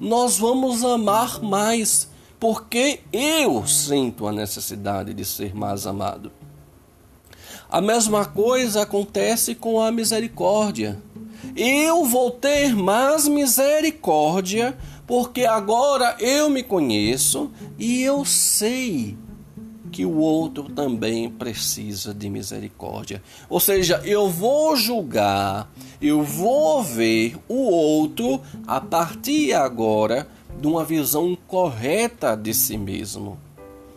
nós 0.00 0.38
vamos 0.38 0.84
amar 0.84 1.42
mais, 1.42 2.08
porque 2.38 3.00
eu 3.12 3.66
sinto 3.66 4.26
a 4.26 4.32
necessidade 4.32 5.14
de 5.14 5.24
ser 5.24 5.54
mais 5.54 5.86
amado. 5.86 6.32
A 7.68 7.80
mesma 7.80 8.24
coisa 8.24 8.82
acontece 8.82 9.54
com 9.54 9.80
a 9.80 9.90
misericórdia. 9.90 11.02
Eu 11.56 12.04
vou 12.04 12.30
ter 12.30 12.74
mais 12.74 13.26
misericórdia 13.26 14.76
porque 15.06 15.44
agora 15.44 16.16
eu 16.18 16.48
me 16.48 16.62
conheço 16.62 17.50
e 17.78 18.02
eu 18.02 18.24
sei 18.24 19.16
que 19.94 20.04
o 20.04 20.16
outro 20.18 20.64
também 20.64 21.30
precisa 21.30 22.12
de 22.12 22.28
misericórdia. 22.28 23.22
Ou 23.48 23.60
seja, 23.60 24.02
eu 24.04 24.28
vou 24.28 24.74
julgar, 24.74 25.72
eu 26.02 26.20
vou 26.24 26.82
ver 26.82 27.36
o 27.48 27.70
outro 27.70 28.40
a 28.66 28.80
partir 28.80 29.52
agora 29.52 30.26
de 30.60 30.66
uma 30.66 30.84
visão 30.84 31.38
correta 31.46 32.36
de 32.36 32.52
si 32.52 32.76
mesmo. 32.76 33.38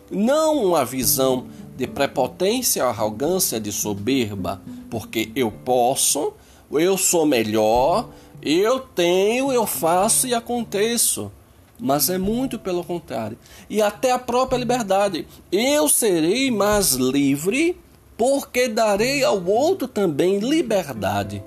Não 0.08 0.66
uma 0.66 0.84
visão 0.84 1.46
de 1.76 1.88
prepotência, 1.88 2.84
arrogância, 2.84 3.58
de 3.58 3.72
soberba, 3.72 4.62
porque 4.88 5.32
eu 5.34 5.50
posso, 5.50 6.32
eu 6.70 6.96
sou 6.96 7.26
melhor, 7.26 8.08
eu 8.40 8.78
tenho, 8.78 9.50
eu 9.50 9.66
faço 9.66 10.28
e 10.28 10.34
aconteço. 10.34 11.32
Mas 11.78 12.10
é 12.10 12.18
muito 12.18 12.58
pelo 12.58 12.82
contrário. 12.82 13.38
E 13.70 13.80
até 13.80 14.10
a 14.10 14.18
própria 14.18 14.58
liberdade. 14.58 15.26
Eu 15.52 15.88
serei 15.88 16.50
mais 16.50 16.92
livre 16.92 17.78
porque 18.16 18.66
darei 18.66 19.22
ao 19.22 19.44
outro 19.44 19.86
também 19.86 20.40
liberdade. 20.40 21.42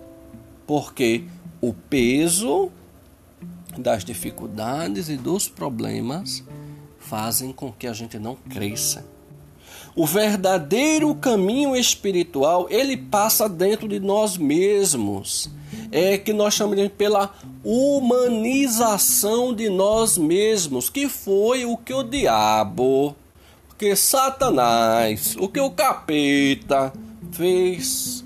Porque 0.66 1.26
o 1.60 1.74
peso 1.74 2.72
das 3.78 4.06
dificuldades 4.06 5.10
e 5.10 5.18
dos 5.18 5.48
problemas 5.48 6.44
fazem 6.98 7.52
com 7.52 7.72
que 7.72 7.88
a 7.88 7.94
gente 7.94 8.18
não 8.18 8.36
cresça. 8.36 9.06
O 9.96 10.06
verdadeiro 10.06 11.14
caminho 11.16 11.76
espiritual, 11.76 12.68
ele 12.70 12.96
passa 12.96 13.50
dentro 13.50 13.88
de 13.88 14.00
nós 14.00 14.38
mesmos. 14.38 15.50
É 15.92 16.18
que 16.18 16.32
nós 16.32 16.54
chamamos 16.54 16.90
pela 16.98 17.34
humanização 17.64 19.54
de 19.54 19.70
nós 19.70 20.18
mesmos, 20.18 20.90
que 20.90 21.10
foi 21.10 21.66
o 21.66 21.76
que 21.76 21.94
o 21.94 22.04
diabo, 22.04 23.16
o 23.70 23.76
que 23.78 23.96
Satanás, 23.96 25.36
o 25.38 25.50
que 25.50 25.60
o 25.60 25.70
capeta 25.70 26.94
fez. 27.32 28.24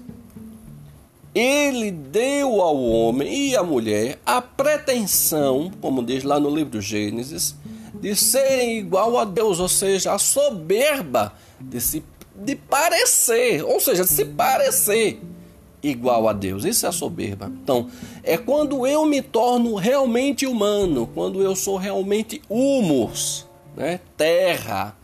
Ele 1.33 1.91
deu 1.91 2.61
ao 2.61 2.81
homem 2.81 3.49
e 3.49 3.55
à 3.55 3.63
mulher 3.63 4.19
a 4.25 4.41
pretensão, 4.41 5.71
como 5.81 6.03
diz 6.03 6.23
lá 6.23 6.39
no 6.39 6.49
livro 6.49 6.73
do 6.73 6.81
Gênesis, 6.81 7.55
de 7.99 8.15
serem 8.15 8.77
igual 8.77 9.17
a 9.17 9.25
Deus, 9.25 9.59
ou 9.59 9.67
seja, 9.67 10.13
a 10.13 10.19
soberba 10.19 11.33
de 11.59 11.81
se 11.81 12.03
de 12.35 12.55
parecer, 12.55 13.63
ou 13.63 13.79
seja, 13.79 14.03
de 14.03 14.09
se 14.09 14.25
parecer 14.25 15.21
igual 15.81 16.27
a 16.27 16.33
Deus. 16.33 16.65
Isso 16.65 16.85
é 16.85 16.89
a 16.89 16.91
soberba. 16.91 17.51
Então, 17.63 17.89
é 18.23 18.37
quando 18.37 18.85
eu 18.85 19.05
me 19.05 19.21
torno 19.21 19.75
realmente 19.75 20.45
humano, 20.45 21.09
quando 21.13 21.41
eu 21.41 21.55
sou 21.55 21.77
realmente 21.77 22.41
humus, 22.49 23.45
né? 23.75 23.99
Terra. 24.17 24.95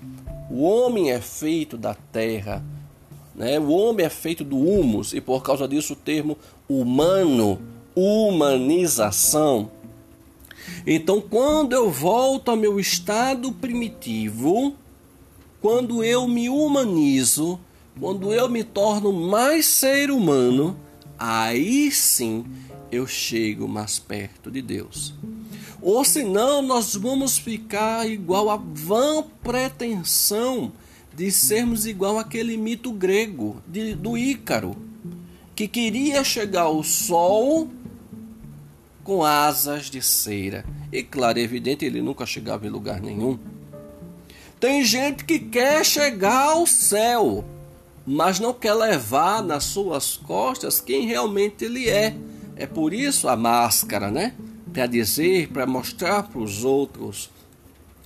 O 0.49 0.63
homem 0.63 1.11
é 1.11 1.21
feito 1.21 1.77
da 1.77 1.93
terra, 1.93 2.61
né? 3.33 3.57
O 3.59 3.69
homem 3.69 4.05
é 4.05 4.09
feito 4.09 4.43
do 4.43 4.57
humus 4.57 5.13
e 5.13 5.21
por 5.21 5.41
causa 5.41 5.65
disso 5.67 5.93
o 5.93 5.95
termo 5.95 6.37
humano, 6.67 7.61
humanização. 7.95 9.71
Então, 10.85 11.21
quando 11.21 11.73
eu 11.73 11.89
volto 11.89 12.49
ao 12.49 12.57
meu 12.57 12.79
estado 12.79 13.51
primitivo, 13.53 14.75
quando 15.61 16.03
eu 16.03 16.27
me 16.27 16.49
humanizo, 16.49 17.59
quando 17.99 18.33
eu 18.33 18.49
me 18.49 18.63
torno 18.63 19.13
mais 19.13 19.67
ser 19.67 20.09
humano, 20.09 20.75
aí 21.19 21.91
sim 21.91 22.43
eu 22.91 23.05
chego 23.05 23.67
mais 23.67 23.99
perto 23.99 24.49
de 24.49 24.61
Deus. 24.61 25.13
Ou 25.81 26.03
senão 26.03 26.61
nós 26.61 26.95
vamos 26.95 27.37
ficar 27.37 28.09
igual 28.09 28.49
a 28.49 28.57
vã 28.57 29.23
pretensão 29.43 30.71
de 31.15 31.31
sermos 31.31 31.85
igual 31.85 32.17
aquele 32.17 32.57
mito 32.57 32.91
grego 32.91 33.61
de, 33.67 33.93
do 33.93 34.17
Ícaro, 34.17 34.75
que 35.55 35.67
queria 35.67 36.23
chegar 36.23 36.63
ao 36.63 36.83
sol 36.83 37.69
com 39.03 39.23
asas 39.23 39.89
de 39.89 40.01
cera. 40.01 40.65
E 40.91 41.03
claro, 41.03 41.39
é 41.39 41.41
evidente, 41.41 41.85
ele 41.85 42.01
nunca 42.01 42.25
chegava 42.25 42.65
em 42.65 42.69
lugar 42.69 43.01
nenhum. 43.01 43.37
Tem 44.61 44.85
gente 44.85 45.25
que 45.25 45.39
quer 45.39 45.83
chegar 45.83 46.49
ao 46.49 46.67
céu, 46.67 47.43
mas 48.05 48.39
não 48.39 48.53
quer 48.53 48.75
levar 48.75 49.41
nas 49.41 49.63
suas 49.63 50.15
costas 50.15 50.79
quem 50.79 51.07
realmente 51.07 51.65
ele 51.65 51.89
é. 51.89 52.15
É 52.55 52.67
por 52.67 52.93
isso 52.93 53.27
a 53.27 53.35
máscara, 53.35 54.11
né? 54.11 54.35
Para 54.71 54.85
dizer, 54.85 55.47
para 55.47 55.65
mostrar 55.65 56.21
para 56.29 56.39
os 56.39 56.63
outros 56.63 57.31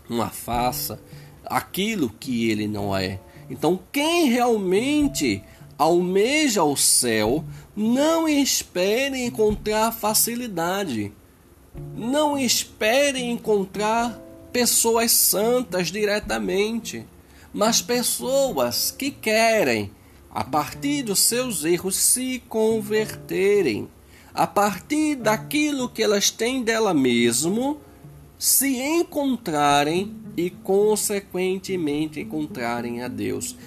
uma 0.09 0.29
faça 0.29 0.97
aquilo 1.43 2.09
que 2.09 2.49
ele 2.49 2.69
não 2.69 2.95
é. 2.95 3.19
Então, 3.49 3.77
quem 3.91 4.29
realmente 4.29 5.43
almeja 5.77 6.63
o 6.63 6.77
céu, 6.77 7.43
não 7.75 8.29
espere 8.29 9.25
encontrar 9.25 9.91
facilidade. 9.91 11.11
Não 11.93 12.37
espere 12.37 13.21
encontrar 13.21 14.24
pessoas 14.55 15.11
santas 15.11 15.91
diretamente, 15.91 17.05
mas 17.53 17.81
pessoas 17.81 18.89
que 18.89 19.11
querem, 19.11 19.91
a 20.31 20.45
partir 20.45 21.03
dos 21.03 21.19
seus 21.19 21.65
erros, 21.65 21.97
se 21.97 22.41
converterem, 22.47 23.89
a 24.33 24.47
partir 24.47 25.15
daquilo 25.15 25.89
que 25.89 26.01
elas 26.01 26.31
têm 26.31 26.63
dela 26.63 26.93
mesmo, 26.93 27.81
se 28.39 28.77
encontrarem 28.77 30.15
e, 30.37 30.49
consequentemente, 30.49 32.21
encontrarem 32.21 33.03
a 33.03 33.09
Deus. 33.09 33.57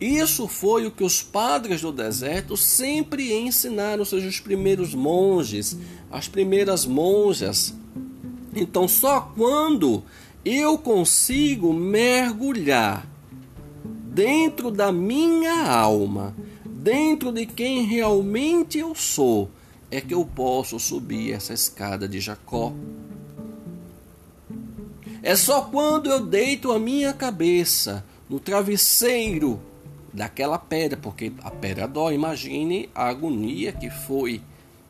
Isso 0.00 0.48
foi 0.48 0.86
o 0.86 0.90
que 0.90 1.04
os 1.04 1.20
padres 1.20 1.82
do 1.82 1.92
deserto 1.92 2.56
sempre 2.56 3.34
ensinaram, 3.34 3.98
ou 3.98 4.06
seja, 4.06 4.26
os 4.26 4.40
primeiros 4.40 4.94
monges, 4.94 5.76
as 6.10 6.26
primeiras 6.26 6.86
monjas. 6.86 7.74
Então, 8.56 8.88
só 8.88 9.20
quando 9.20 10.02
eu 10.44 10.78
consigo 10.78 11.72
mergulhar 11.72 13.06
dentro 13.84 14.70
da 14.70 14.90
minha 14.90 15.70
alma, 15.70 16.34
dentro 16.64 17.32
de 17.32 17.46
quem 17.46 17.84
realmente 17.84 18.78
eu 18.78 18.94
sou, 18.94 19.50
é 19.90 20.00
que 20.00 20.14
eu 20.14 20.24
posso 20.24 20.78
subir 20.78 21.32
essa 21.32 21.52
escada 21.52 22.08
de 22.08 22.20
Jacó. 22.20 22.72
É 25.22 25.34
só 25.34 25.62
quando 25.62 26.10
eu 26.10 26.24
deito 26.24 26.72
a 26.72 26.78
minha 26.78 27.12
cabeça 27.12 28.04
no 28.28 28.38
travesseiro 28.38 29.60
daquela 30.12 30.58
pedra, 30.58 30.98
porque 30.98 31.32
a 31.42 31.50
pedra 31.50 31.86
dói. 31.86 32.14
Imagine 32.14 32.88
a 32.94 33.08
agonia 33.08 33.72
que 33.72 33.90
foi 33.90 34.40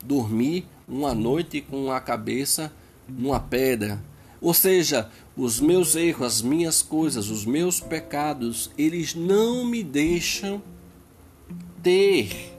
dormir 0.02 0.66
uma 0.86 1.14
noite 1.14 1.60
com 1.60 1.90
a 1.90 2.00
cabeça 2.00 2.72
numa 3.08 3.40
pedra. 3.40 4.02
Ou 4.40 4.54
seja, 4.54 5.10
os 5.36 5.60
meus 5.60 5.94
erros, 5.96 6.26
as 6.26 6.42
minhas 6.42 6.82
coisas, 6.82 7.28
os 7.30 7.44
meus 7.44 7.80
pecados, 7.80 8.70
eles 8.78 9.14
não 9.14 9.64
me 9.64 9.82
deixam 9.82 10.62
ter 11.82 12.54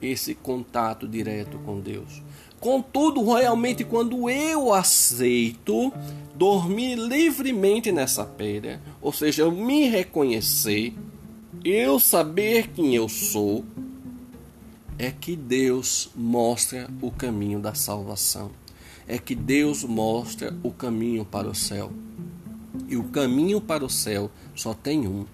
esse 0.00 0.34
contato 0.34 1.08
direto 1.08 1.58
com 1.58 1.80
Deus. 1.80 2.22
Contudo, 2.60 3.22
realmente, 3.32 3.84
quando 3.84 4.30
eu 4.30 4.72
aceito 4.72 5.92
dormir 6.34 6.96
livremente 6.96 7.92
nessa 7.92 8.24
pedra, 8.24 8.80
ou 9.00 9.12
seja, 9.12 9.42
eu 9.42 9.52
me 9.52 9.88
reconhecer, 9.88 10.94
eu 11.64 11.98
saber 11.98 12.68
quem 12.68 12.94
eu 12.94 13.08
sou, 13.08 13.64
é 14.98 15.10
que 15.10 15.36
Deus 15.36 16.10
mostra 16.14 16.88
o 17.02 17.10
caminho 17.10 17.60
da 17.60 17.74
salvação. 17.74 18.50
É 19.06 19.18
que 19.18 19.34
Deus 19.34 19.84
mostra 19.84 20.54
o 20.62 20.70
caminho 20.70 21.24
para 21.24 21.48
o 21.48 21.54
céu. 21.54 21.92
E 22.88 22.96
o 22.96 23.04
caminho 23.04 23.60
para 23.60 23.84
o 23.84 23.90
céu 23.90 24.30
só 24.54 24.74
tem 24.74 25.06
um: 25.06 25.24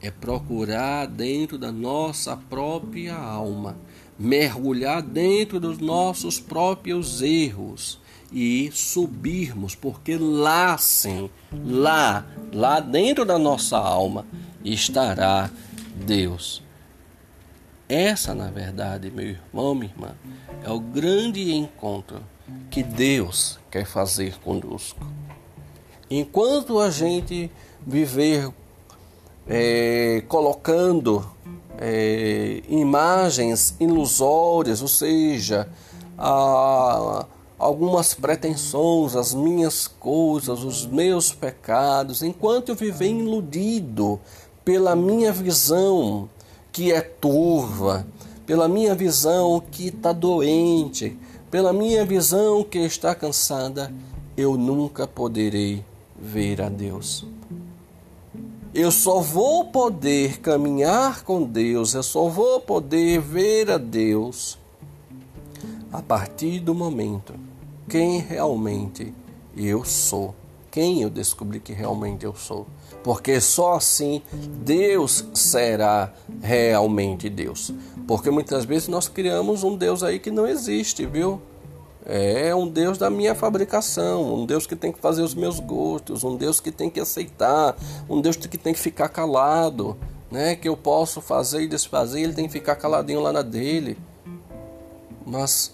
é 0.00 0.10
procurar 0.10 1.06
dentro 1.06 1.58
da 1.58 1.72
nossa 1.72 2.36
própria 2.36 3.16
alma, 3.16 3.76
mergulhar 4.18 5.02
dentro 5.02 5.58
dos 5.60 5.78
nossos 5.78 6.38
próprios 6.38 7.22
erros 7.22 7.98
e 8.32 8.70
subirmos, 8.72 9.74
porque 9.74 10.16
lá 10.16 10.76
sim, 10.78 11.30
lá, 11.64 12.26
lá 12.52 12.80
dentro 12.80 13.24
da 13.24 13.38
nossa 13.38 13.78
alma 13.78 14.26
estará 14.64 15.50
Deus. 16.04 16.65
Essa, 17.88 18.34
na 18.34 18.50
verdade, 18.50 19.12
meu 19.12 19.26
irmão, 19.26 19.74
minha 19.74 19.92
irmã, 19.92 20.16
é 20.64 20.70
o 20.70 20.80
grande 20.80 21.54
encontro 21.54 22.20
que 22.68 22.82
Deus 22.82 23.60
quer 23.70 23.86
fazer 23.86 24.38
conosco. 24.40 25.06
Enquanto 26.10 26.80
a 26.80 26.90
gente 26.90 27.50
viver 27.86 28.52
é, 29.46 30.24
colocando 30.26 31.30
é, 31.78 32.60
imagens 32.68 33.76
ilusórias, 33.78 34.82
ou 34.82 34.88
seja, 34.88 35.68
a, 36.18 37.24
algumas 37.56 38.14
pretensões, 38.14 39.14
as 39.14 39.32
minhas 39.32 39.86
coisas, 39.86 40.64
os 40.64 40.84
meus 40.84 41.32
pecados, 41.32 42.20
enquanto 42.22 42.70
eu 42.70 42.74
viver 42.74 43.10
iludido 43.10 44.18
pela 44.64 44.96
minha 44.96 45.32
visão 45.32 46.28
que 46.76 46.92
é 46.92 47.00
turva, 47.00 48.06
pela 48.44 48.68
minha 48.68 48.94
visão 48.94 49.62
que 49.70 49.86
está 49.86 50.12
doente, 50.12 51.16
pela 51.50 51.72
minha 51.72 52.04
visão 52.04 52.62
que 52.62 52.76
está 52.80 53.14
cansada, 53.14 53.90
eu 54.36 54.58
nunca 54.58 55.06
poderei 55.06 55.82
ver 56.20 56.60
a 56.60 56.68
Deus. 56.68 57.24
Eu 58.74 58.92
só 58.92 59.20
vou 59.20 59.64
poder 59.64 60.38
caminhar 60.40 61.24
com 61.24 61.44
Deus, 61.44 61.94
eu 61.94 62.02
só 62.02 62.28
vou 62.28 62.60
poder 62.60 63.22
ver 63.22 63.70
a 63.70 63.78
Deus 63.78 64.58
a 65.90 66.02
partir 66.02 66.60
do 66.60 66.74
momento 66.74 67.32
quem 67.88 68.18
realmente 68.18 69.14
eu 69.56 69.82
sou, 69.82 70.34
quem 70.70 71.00
eu 71.00 71.08
descobri 71.08 71.58
que 71.58 71.72
realmente 71.72 72.26
eu 72.26 72.34
sou, 72.34 72.66
porque 73.06 73.40
só 73.40 73.74
assim 73.74 74.20
Deus 74.32 75.24
será 75.32 76.12
realmente 76.42 77.30
Deus. 77.30 77.72
Porque 78.04 78.32
muitas 78.32 78.64
vezes 78.64 78.88
nós 78.88 79.06
criamos 79.06 79.62
um 79.62 79.76
Deus 79.76 80.02
aí 80.02 80.18
que 80.18 80.28
não 80.28 80.44
existe, 80.44 81.06
viu? 81.06 81.40
É 82.04 82.52
um 82.52 82.66
Deus 82.66 82.98
da 82.98 83.08
minha 83.08 83.32
fabricação, 83.32 84.34
um 84.34 84.44
Deus 84.44 84.66
que 84.66 84.74
tem 84.74 84.90
que 84.90 84.98
fazer 84.98 85.22
os 85.22 85.36
meus 85.36 85.60
gostos, 85.60 86.24
um 86.24 86.34
Deus 86.34 86.58
que 86.58 86.72
tem 86.72 86.90
que 86.90 86.98
aceitar, 86.98 87.76
um 88.10 88.20
Deus 88.20 88.34
que 88.34 88.58
tem 88.58 88.74
que 88.74 88.80
ficar 88.80 89.08
calado, 89.08 89.96
né? 90.28 90.56
Que 90.56 90.68
eu 90.68 90.76
posso 90.76 91.20
fazer 91.20 91.62
e 91.62 91.68
desfazer, 91.68 92.22
ele 92.22 92.34
tem 92.34 92.46
que 92.46 92.52
ficar 92.52 92.74
caladinho 92.74 93.20
lá 93.20 93.32
na 93.32 93.42
dele. 93.42 93.96
Mas 95.24 95.72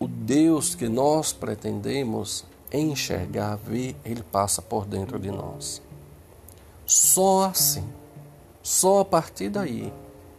o 0.00 0.08
Deus 0.08 0.74
que 0.74 0.88
nós 0.88 1.32
pretendemos 1.32 2.49
enxergar, 2.72 3.56
ver, 3.56 3.96
ele 4.04 4.22
passa 4.22 4.60
por 4.62 4.86
dentro 4.86 5.18
de 5.18 5.30
nós. 5.30 5.82
Só 6.86 7.44
assim, 7.44 7.84
só 8.62 9.00
a 9.00 9.04
partir 9.04 9.48
daí 9.48 9.92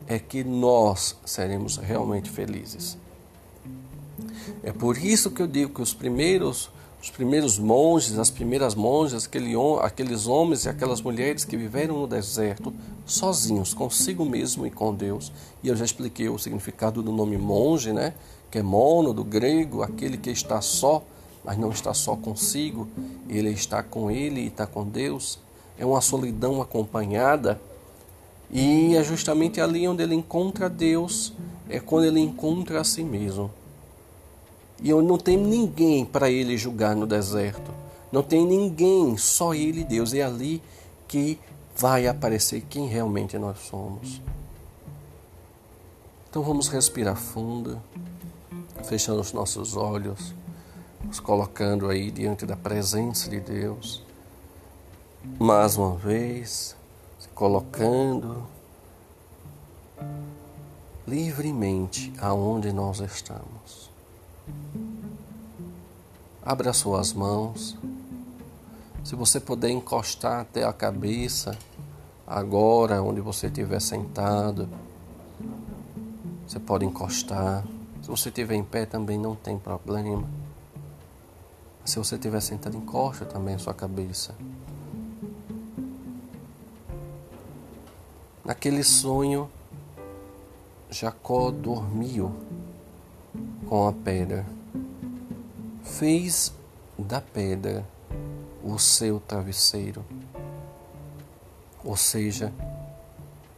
é 0.08 0.20
que 0.20 0.44
nós 0.44 1.16
seremos 1.26 1.78
realmente 1.78 2.30
felizes. 2.30 2.98
É 4.64 4.72
por 4.72 4.98
isso 4.98 5.32
que 5.32 5.42
eu 5.42 5.48
digo 5.48 5.74
que 5.74 5.82
os 5.82 5.94
primeiros, 5.94 6.70
os 7.02 7.10
primeiros 7.10 7.58
monges, 7.58 8.20
as 8.20 8.30
primeiras 8.30 8.76
monjas, 8.76 9.26
aquele, 9.26 9.54
aqueles 9.82 10.28
homens 10.28 10.66
e 10.66 10.70
aquelas 10.70 11.02
mulheres 11.02 11.46
que 11.46 11.58
viveram 11.58 12.00
no 12.00 12.08
deserto 12.08 12.74
sozinhos, 13.06 13.74
consigo 13.74 14.26
mesmo 14.26 14.66
e 14.66 14.72
com 14.72 14.94
Deus. 14.94 15.32
E 15.64 15.68
eu 15.68 15.76
já 15.76 15.86
expliquei 15.86 16.30
o 16.30 16.38
significado 16.38 17.02
do 17.02 17.12
nome 17.12 17.38
monge, 17.38 17.92
né? 17.92 18.14
Que 18.50 18.60
é 18.60 18.64
mono 18.64 19.14
do 19.14 19.24
grego, 19.24 19.82
aquele 19.82 20.18
que 20.18 20.30
está 20.30 20.62
só, 20.62 21.04
mas 21.44 21.58
não 21.58 21.70
está 21.70 21.94
só 21.94 22.16
consigo, 22.16 22.88
ele 23.28 23.50
está 23.50 23.82
com 23.82 24.12
ele 24.12 24.42
e 24.42 24.48
está 24.48 24.68
com 24.68 24.84
Deus. 24.84 25.40
É 25.78 25.86
uma 25.86 26.02
solidão 26.02 26.62
acompanhada. 26.62 27.60
E 28.50 28.96
é 28.96 29.04
justamente 29.04 29.60
ali 29.60 29.88
onde 29.88 30.04
ele 30.04 30.14
encontra 30.14 30.70
Deus, 30.70 31.34
é 31.70 31.80
quando 31.80 32.06
ele 32.06 32.20
encontra 32.20 32.82
a 32.82 32.84
si 32.84 33.04
mesmo. 33.04 33.50
E 34.84 34.92
não 34.92 35.18
tem 35.18 35.38
ninguém 35.38 36.04
para 36.04 36.30
ele 36.30 36.58
julgar 36.58 36.96
no 36.96 37.08
deserto. 37.08 37.72
Não 38.12 38.22
tem 38.22 38.46
ninguém, 38.46 39.16
só 39.16 39.54
ele, 39.54 39.84
Deus. 39.84 40.14
É 40.14 40.24
ali 40.24 40.62
que 41.08 41.40
vai 41.76 42.08
aparecer 42.08 42.62
quem 42.70 42.88
realmente 42.88 43.38
nós 43.38 43.60
somos. 43.60 44.22
Então 46.30 46.44
vamos 46.44 46.68
respirar 46.68 47.16
fundo, 47.16 47.82
fechando 48.84 49.22
os 49.22 49.34
nossos 49.34 49.76
olhos, 49.76 50.34
nos 51.04 51.20
colocando 51.20 51.90
aí 51.90 52.12
diante 52.12 52.46
da 52.46 52.56
presença 52.56 53.30
de 53.30 53.40
Deus. 53.40 54.04
Mais 55.40 55.78
uma 55.78 55.96
vez, 55.96 56.76
se 57.20 57.28
colocando 57.30 58.44
livremente 61.08 62.14
aonde 62.20 62.72
nós 62.72 63.00
estamos. 63.00 63.92
Abra 66.44 66.74
suas 66.74 67.14
mãos. 67.14 67.78
Se 69.04 69.16
você 69.16 69.40
puder 69.40 69.70
encostar 69.70 70.42
até 70.42 70.64
a 70.64 70.74
cabeça, 70.74 71.58
agora 72.26 73.02
onde 73.02 73.20
você 73.20 73.48
estiver 73.48 73.80
sentado, 73.80 74.70
você 76.48 76.60
pode 76.60 76.86
encostar. 76.86 77.64
Se 78.02 78.08
você 78.08 78.30
estiver 78.30 78.56
em 78.56 78.64
pé 78.64 78.86
também 78.86 79.18
não 79.18 79.36
tem 79.36 79.58
problema. 79.58 80.41
Se 81.84 81.98
você 81.98 82.16
estiver 82.16 82.42
sentado, 82.42 82.78
encosta 82.78 83.26
também 83.26 83.56
a 83.56 83.60
sua 83.60 83.74
cabeça. 83.74 84.36
Naquele 88.46 88.84
sonho, 88.84 89.50
Jacó 90.90 91.52
dormiu 91.52 92.36
com 93.68 93.88
a 93.88 93.94
pedra. 93.94 94.46
Fez 95.84 96.54
da 96.98 97.22
pedra 97.22 97.86
o 98.64 98.78
seu 98.78 99.20
travesseiro. 99.20 100.06
Ou 101.84 101.98
seja, 101.98 102.54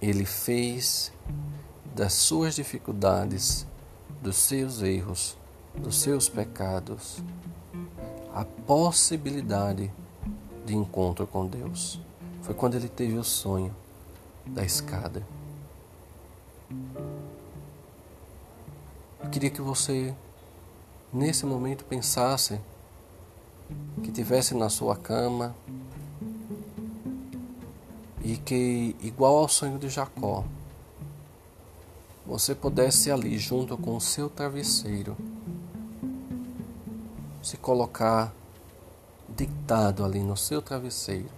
ele 0.02 0.26
fez 0.26 1.12
das 1.94 2.14
suas 2.14 2.56
dificuldades, 2.56 3.66
dos 4.22 4.38
seus 4.38 4.82
erros, 4.82 5.38
dos 5.76 5.96
seus 5.98 6.30
pecados, 6.30 7.22
a 8.34 8.44
possibilidade 8.44 9.92
de 10.66 10.76
encontro 10.76 11.28
com 11.28 11.46
Deus. 11.46 12.00
Foi 12.42 12.56
quando 12.56 12.76
ele 12.76 12.90
teve 12.90 13.16
o 13.18 13.24
sonho 13.24 13.74
da 14.46 14.64
escada. 14.64 15.26
Eu 19.24 19.30
queria 19.30 19.50
que 19.50 19.62
você, 19.62 20.14
nesse 21.14 21.46
momento, 21.46 21.86
pensasse 21.86 22.60
que 24.04 24.12
tivesse 24.12 24.54
na 24.56 24.68
sua 24.68 24.96
cama 24.96 25.56
e 28.24 28.36
que, 28.38 28.96
igual 29.02 29.38
ao 29.38 29.48
sonho 29.48 29.78
de 29.78 29.90
Jacó, 29.90 30.44
você 32.26 32.56
pudesse 32.56 33.12
ali, 33.12 33.38
junto 33.38 33.78
com 33.78 33.96
o 33.96 34.02
seu 34.02 34.30
travesseiro, 34.30 35.16
se 37.44 37.58
colocar 37.58 38.34
deitado 39.28 40.06
ali 40.06 40.24
no 40.24 40.38
seu 40.38 40.62
travesseiro 40.62 41.30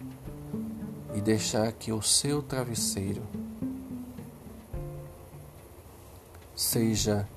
e 1.16 1.20
deixar 1.20 1.72
que 1.72 1.92
o 1.92 2.00
seu 2.00 2.44
travesseiro 2.44 3.24
seja 6.56 7.28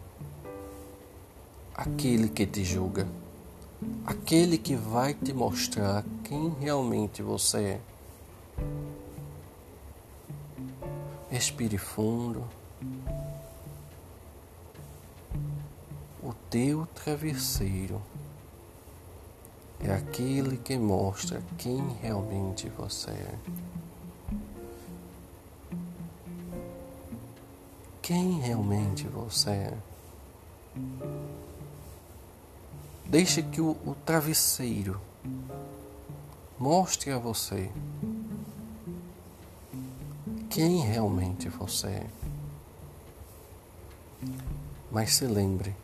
aquele 1.75 2.29
que 2.29 2.47
te 2.47 2.63
julga, 2.63 3.09
aquele 4.05 4.59
que 4.59 4.77
vai 4.77 5.15
te 5.15 5.33
mostrar 5.33 6.05
quem 6.23 6.51
realmente 6.61 7.23
você 7.23 7.59
é. 7.59 7.81
Respire 11.31 11.79
fundo. 11.79 12.45
O 16.23 16.35
teu 16.51 16.87
travesseiro 16.95 18.03
é 19.81 19.93
aquele 19.93 20.57
que 20.57 20.77
mostra 20.77 21.43
quem 21.57 21.97
realmente 22.03 22.69
você 22.71 23.11
é. 23.11 23.35
Quem 28.03 28.41
realmente 28.41 29.07
você 29.07 29.51
é. 29.51 29.79
Deixe 33.07 33.43
que 33.43 33.61
o, 33.61 33.71
o 33.87 33.95
travesseiro 34.05 35.01
mostre 36.59 37.11
a 37.13 37.19
você 37.19 37.71
quem 40.59 40.81
realmente 40.81 41.49
você 41.49 41.87
é. 41.87 42.07
Mas 44.91 45.15
se 45.15 45.25
lembre, 45.25 45.77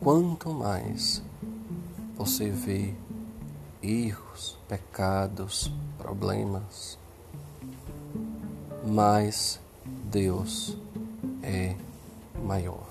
quanto 0.00 0.52
mais 0.52 1.22
você 2.16 2.48
vê 2.48 2.94
erros, 3.82 4.56
pecados, 4.66 5.70
problemas, 5.98 6.98
mais 8.86 9.60
Deus 10.04 10.74
é 11.42 11.76
maior. 12.42 12.86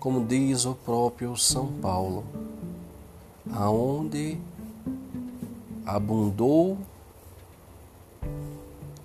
Como 0.00 0.26
diz 0.26 0.64
o 0.64 0.74
próprio 0.74 1.36
São 1.36 1.68
Paulo, 1.80 2.24
aonde 3.52 4.36
abundou 5.86 6.76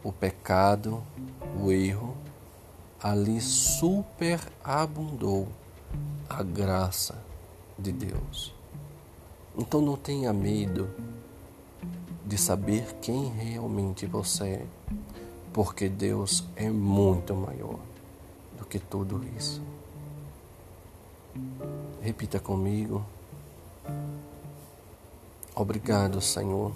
o 0.04 0.12
pecado, 0.12 1.04
o 1.62 1.72
erro, 1.72 2.18
ali 3.00 3.40
superabundou 3.40 5.48
a 6.28 6.42
graça 6.42 7.27
de 7.78 7.92
Deus. 7.92 8.54
Então 9.58 9.82
não 9.82 9.96
tenha 9.96 10.32
medo 10.32 10.90
de 12.26 12.38
saber 12.38 12.96
quem 13.02 13.30
realmente 13.32 14.06
você 14.06 14.46
é, 14.46 14.66
porque 15.54 15.88
Deus 15.88 16.44
é 16.56 16.70
muito 16.70 17.34
maior 17.36 17.80
do 18.58 18.66
que 18.66 18.80
tudo 18.80 19.24
isso. 19.38 19.62
Repita 22.02 22.40
comigo. 22.40 23.06
Obrigado, 25.56 26.22
Senhor. 26.22 26.72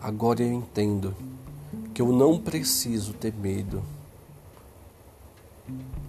Agora 0.00 0.42
eu 0.42 0.52
entendo 0.52 1.16
que 1.94 2.02
eu 2.02 2.12
não 2.12 2.38
preciso 2.38 3.14
ter 3.14 3.32
medo. 3.32 3.82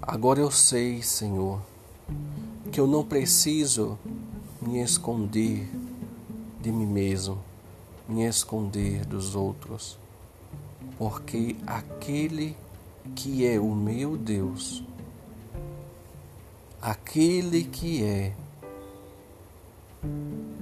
Agora 0.01 0.39
eu 0.39 0.51
sei, 0.51 1.01
Senhor, 1.01 1.61
que 2.71 2.79
eu 2.79 2.87
não 2.87 3.03
preciso 3.03 3.97
me 4.61 4.81
esconder 4.81 5.69
de 6.61 6.71
mim 6.71 6.85
mesmo, 6.85 7.37
me 8.07 8.23
esconder 8.23 9.05
dos 9.05 9.35
outros, 9.35 9.99
porque 10.97 11.55
aquele 11.65 12.57
que 13.15 13.45
é 13.45 13.59
o 13.59 13.75
meu 13.75 14.17
Deus, 14.17 14.83
aquele 16.81 17.63
que 17.63 18.03
é 18.03 18.33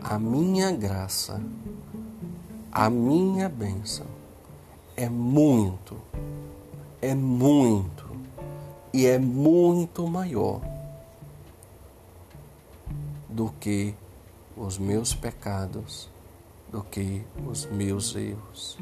a 0.01 0.19
minha 0.19 0.71
graça, 0.71 1.41
a 2.71 2.89
minha 2.89 3.47
bênção, 3.47 4.07
é 4.95 5.07
muito, 5.07 5.97
é 7.01 7.15
muito 7.15 8.05
e 8.93 9.05
é 9.05 9.17
muito 9.17 10.07
maior 10.07 10.72
do 13.33 13.51
que 13.59 13.95
os 14.55 14.77
meus 14.77 15.15
pecados, 15.15 16.07
do 16.71 16.83
que 16.83 17.23
os 17.49 17.65
meus 17.65 18.15
erros. 18.15 18.77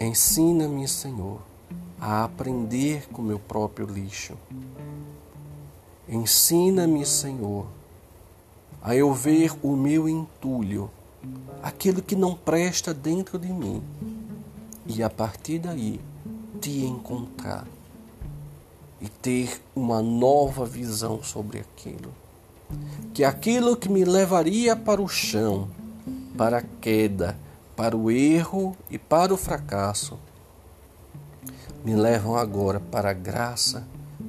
Ensina-me, 0.00 0.88
Senhor, 0.88 1.42
a 2.00 2.24
aprender 2.24 3.06
com 3.08 3.20
meu 3.20 3.38
próprio 3.38 3.86
lixo. 3.86 4.38
Ensina-me, 6.08 7.04
Senhor, 7.04 7.66
a 8.80 8.96
eu 8.96 9.12
ver 9.12 9.52
o 9.62 9.76
meu 9.76 10.08
entulho, 10.08 10.90
aquilo 11.62 12.00
que 12.00 12.16
não 12.16 12.34
presta 12.34 12.94
dentro 12.94 13.38
de 13.38 13.52
mim, 13.52 13.82
e 14.86 15.02
a 15.02 15.10
partir 15.10 15.58
daí 15.58 16.00
te 16.58 16.86
encontrar 16.86 17.66
e 19.00 19.08
ter 19.08 19.60
uma 19.74 20.02
nova 20.02 20.64
visão 20.64 21.22
sobre 21.22 21.58
aquilo. 21.58 22.12
Que 23.12 23.24
aquilo 23.24 23.76
que 23.76 23.88
me 23.88 24.04
levaria 24.04 24.74
para 24.74 25.00
o 25.00 25.08
chão, 25.08 25.68
para 26.36 26.58
a 26.58 26.62
queda, 26.62 27.36
para 27.76 27.96
o 27.96 28.10
erro 28.10 28.76
e 28.90 28.98
para 28.98 29.32
o 29.32 29.36
fracasso, 29.36 30.18
me 31.84 31.94
levam 31.94 32.36
agora 32.36 32.80
para 32.80 33.10
a 33.10 33.14
graça, 33.14 33.86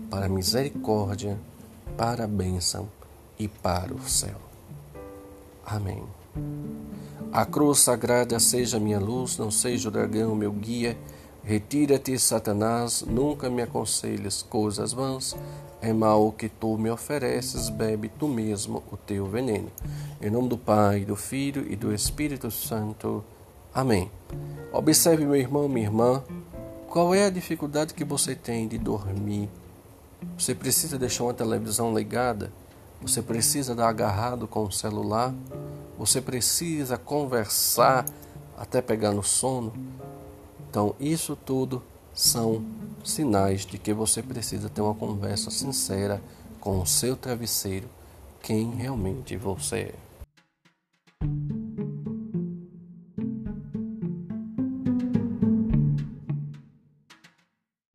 para 0.10 0.26
a 0.28 0.30
misericórdia, 0.30 1.40
para 1.96 2.26
a 2.26 2.28
bênção 2.28 2.88
e 3.40 3.48
para 3.48 3.94
o 3.94 4.08
céu. 4.08 4.40
Amém. 5.66 6.04
A 7.32 7.46
cruz 7.46 7.80
sagrada 7.80 8.40
seja 8.40 8.80
minha 8.80 9.00
luz, 9.00 9.38
não 9.38 9.50
seja 9.50 9.90
o 9.90 9.92
dragão 9.92 10.36
meu 10.36 10.52
guia 10.52 10.98
Retira-te, 11.48 12.20
Satanás, 12.20 13.06
nunca 13.08 13.50
me 13.50 13.62
aconselhes 13.62 14.42
coisas 14.42 14.92
vãs. 14.92 15.34
É 15.82 15.94
mal 15.94 16.28
o 16.28 16.32
que 16.34 16.50
tu 16.50 16.78
me 16.78 16.90
ofereces, 16.90 17.70
bebe 17.70 18.10
tu 18.10 18.28
mesmo 18.28 18.84
o 18.92 18.98
teu 18.98 19.26
veneno. 19.28 19.72
Em 20.22 20.30
nome 20.30 20.50
do 20.50 20.58
Pai, 20.58 21.06
do 21.06 21.16
Filho 21.16 21.66
e 21.72 21.78
do 21.78 21.94
Espírito 21.94 22.52
Santo. 22.52 23.24
Amém. 23.74 24.12
Observe, 24.74 25.24
meu 25.24 25.38
irmão, 25.38 25.70
minha 25.70 25.86
irmã, 25.86 26.22
qual 26.90 27.16
é 27.16 27.24
a 27.24 27.30
dificuldade 27.30 27.94
que 27.94 28.04
você 28.04 28.36
tem 28.36 28.68
de 28.68 28.78
dormir. 28.78 29.50
Você 30.38 30.54
precisa 30.54 31.00
deixar 31.00 31.24
uma 31.24 31.34
televisão 31.34 31.98
ligada? 31.98 32.52
Você 33.02 33.22
precisa 33.22 33.74
dar 33.74 33.88
agarrado 33.88 34.50
com 34.50 34.64
o 34.64 34.72
celular? 34.72 35.34
Você 35.98 36.20
precisa 36.20 36.98
conversar 36.98 38.04
até 38.58 38.82
pegar 38.82 39.14
no 39.14 39.24
sono? 39.24 39.72
Então, 40.70 40.96
isso 41.00 41.36
tudo 41.36 41.82
são 42.14 42.64
sinais 43.04 43.66
de 43.66 43.78
que 43.78 43.94
você 43.94 44.22
precisa 44.22 44.70
ter 44.70 44.82
uma 44.82 44.96
conversa 44.96 45.50
sincera 45.50 46.22
com 46.60 46.82
o 46.82 46.86
seu 46.86 47.16
travesseiro, 47.16 47.88
quem 48.42 48.72
realmente 48.72 49.38
você 49.38 49.94
é. 49.94 51.57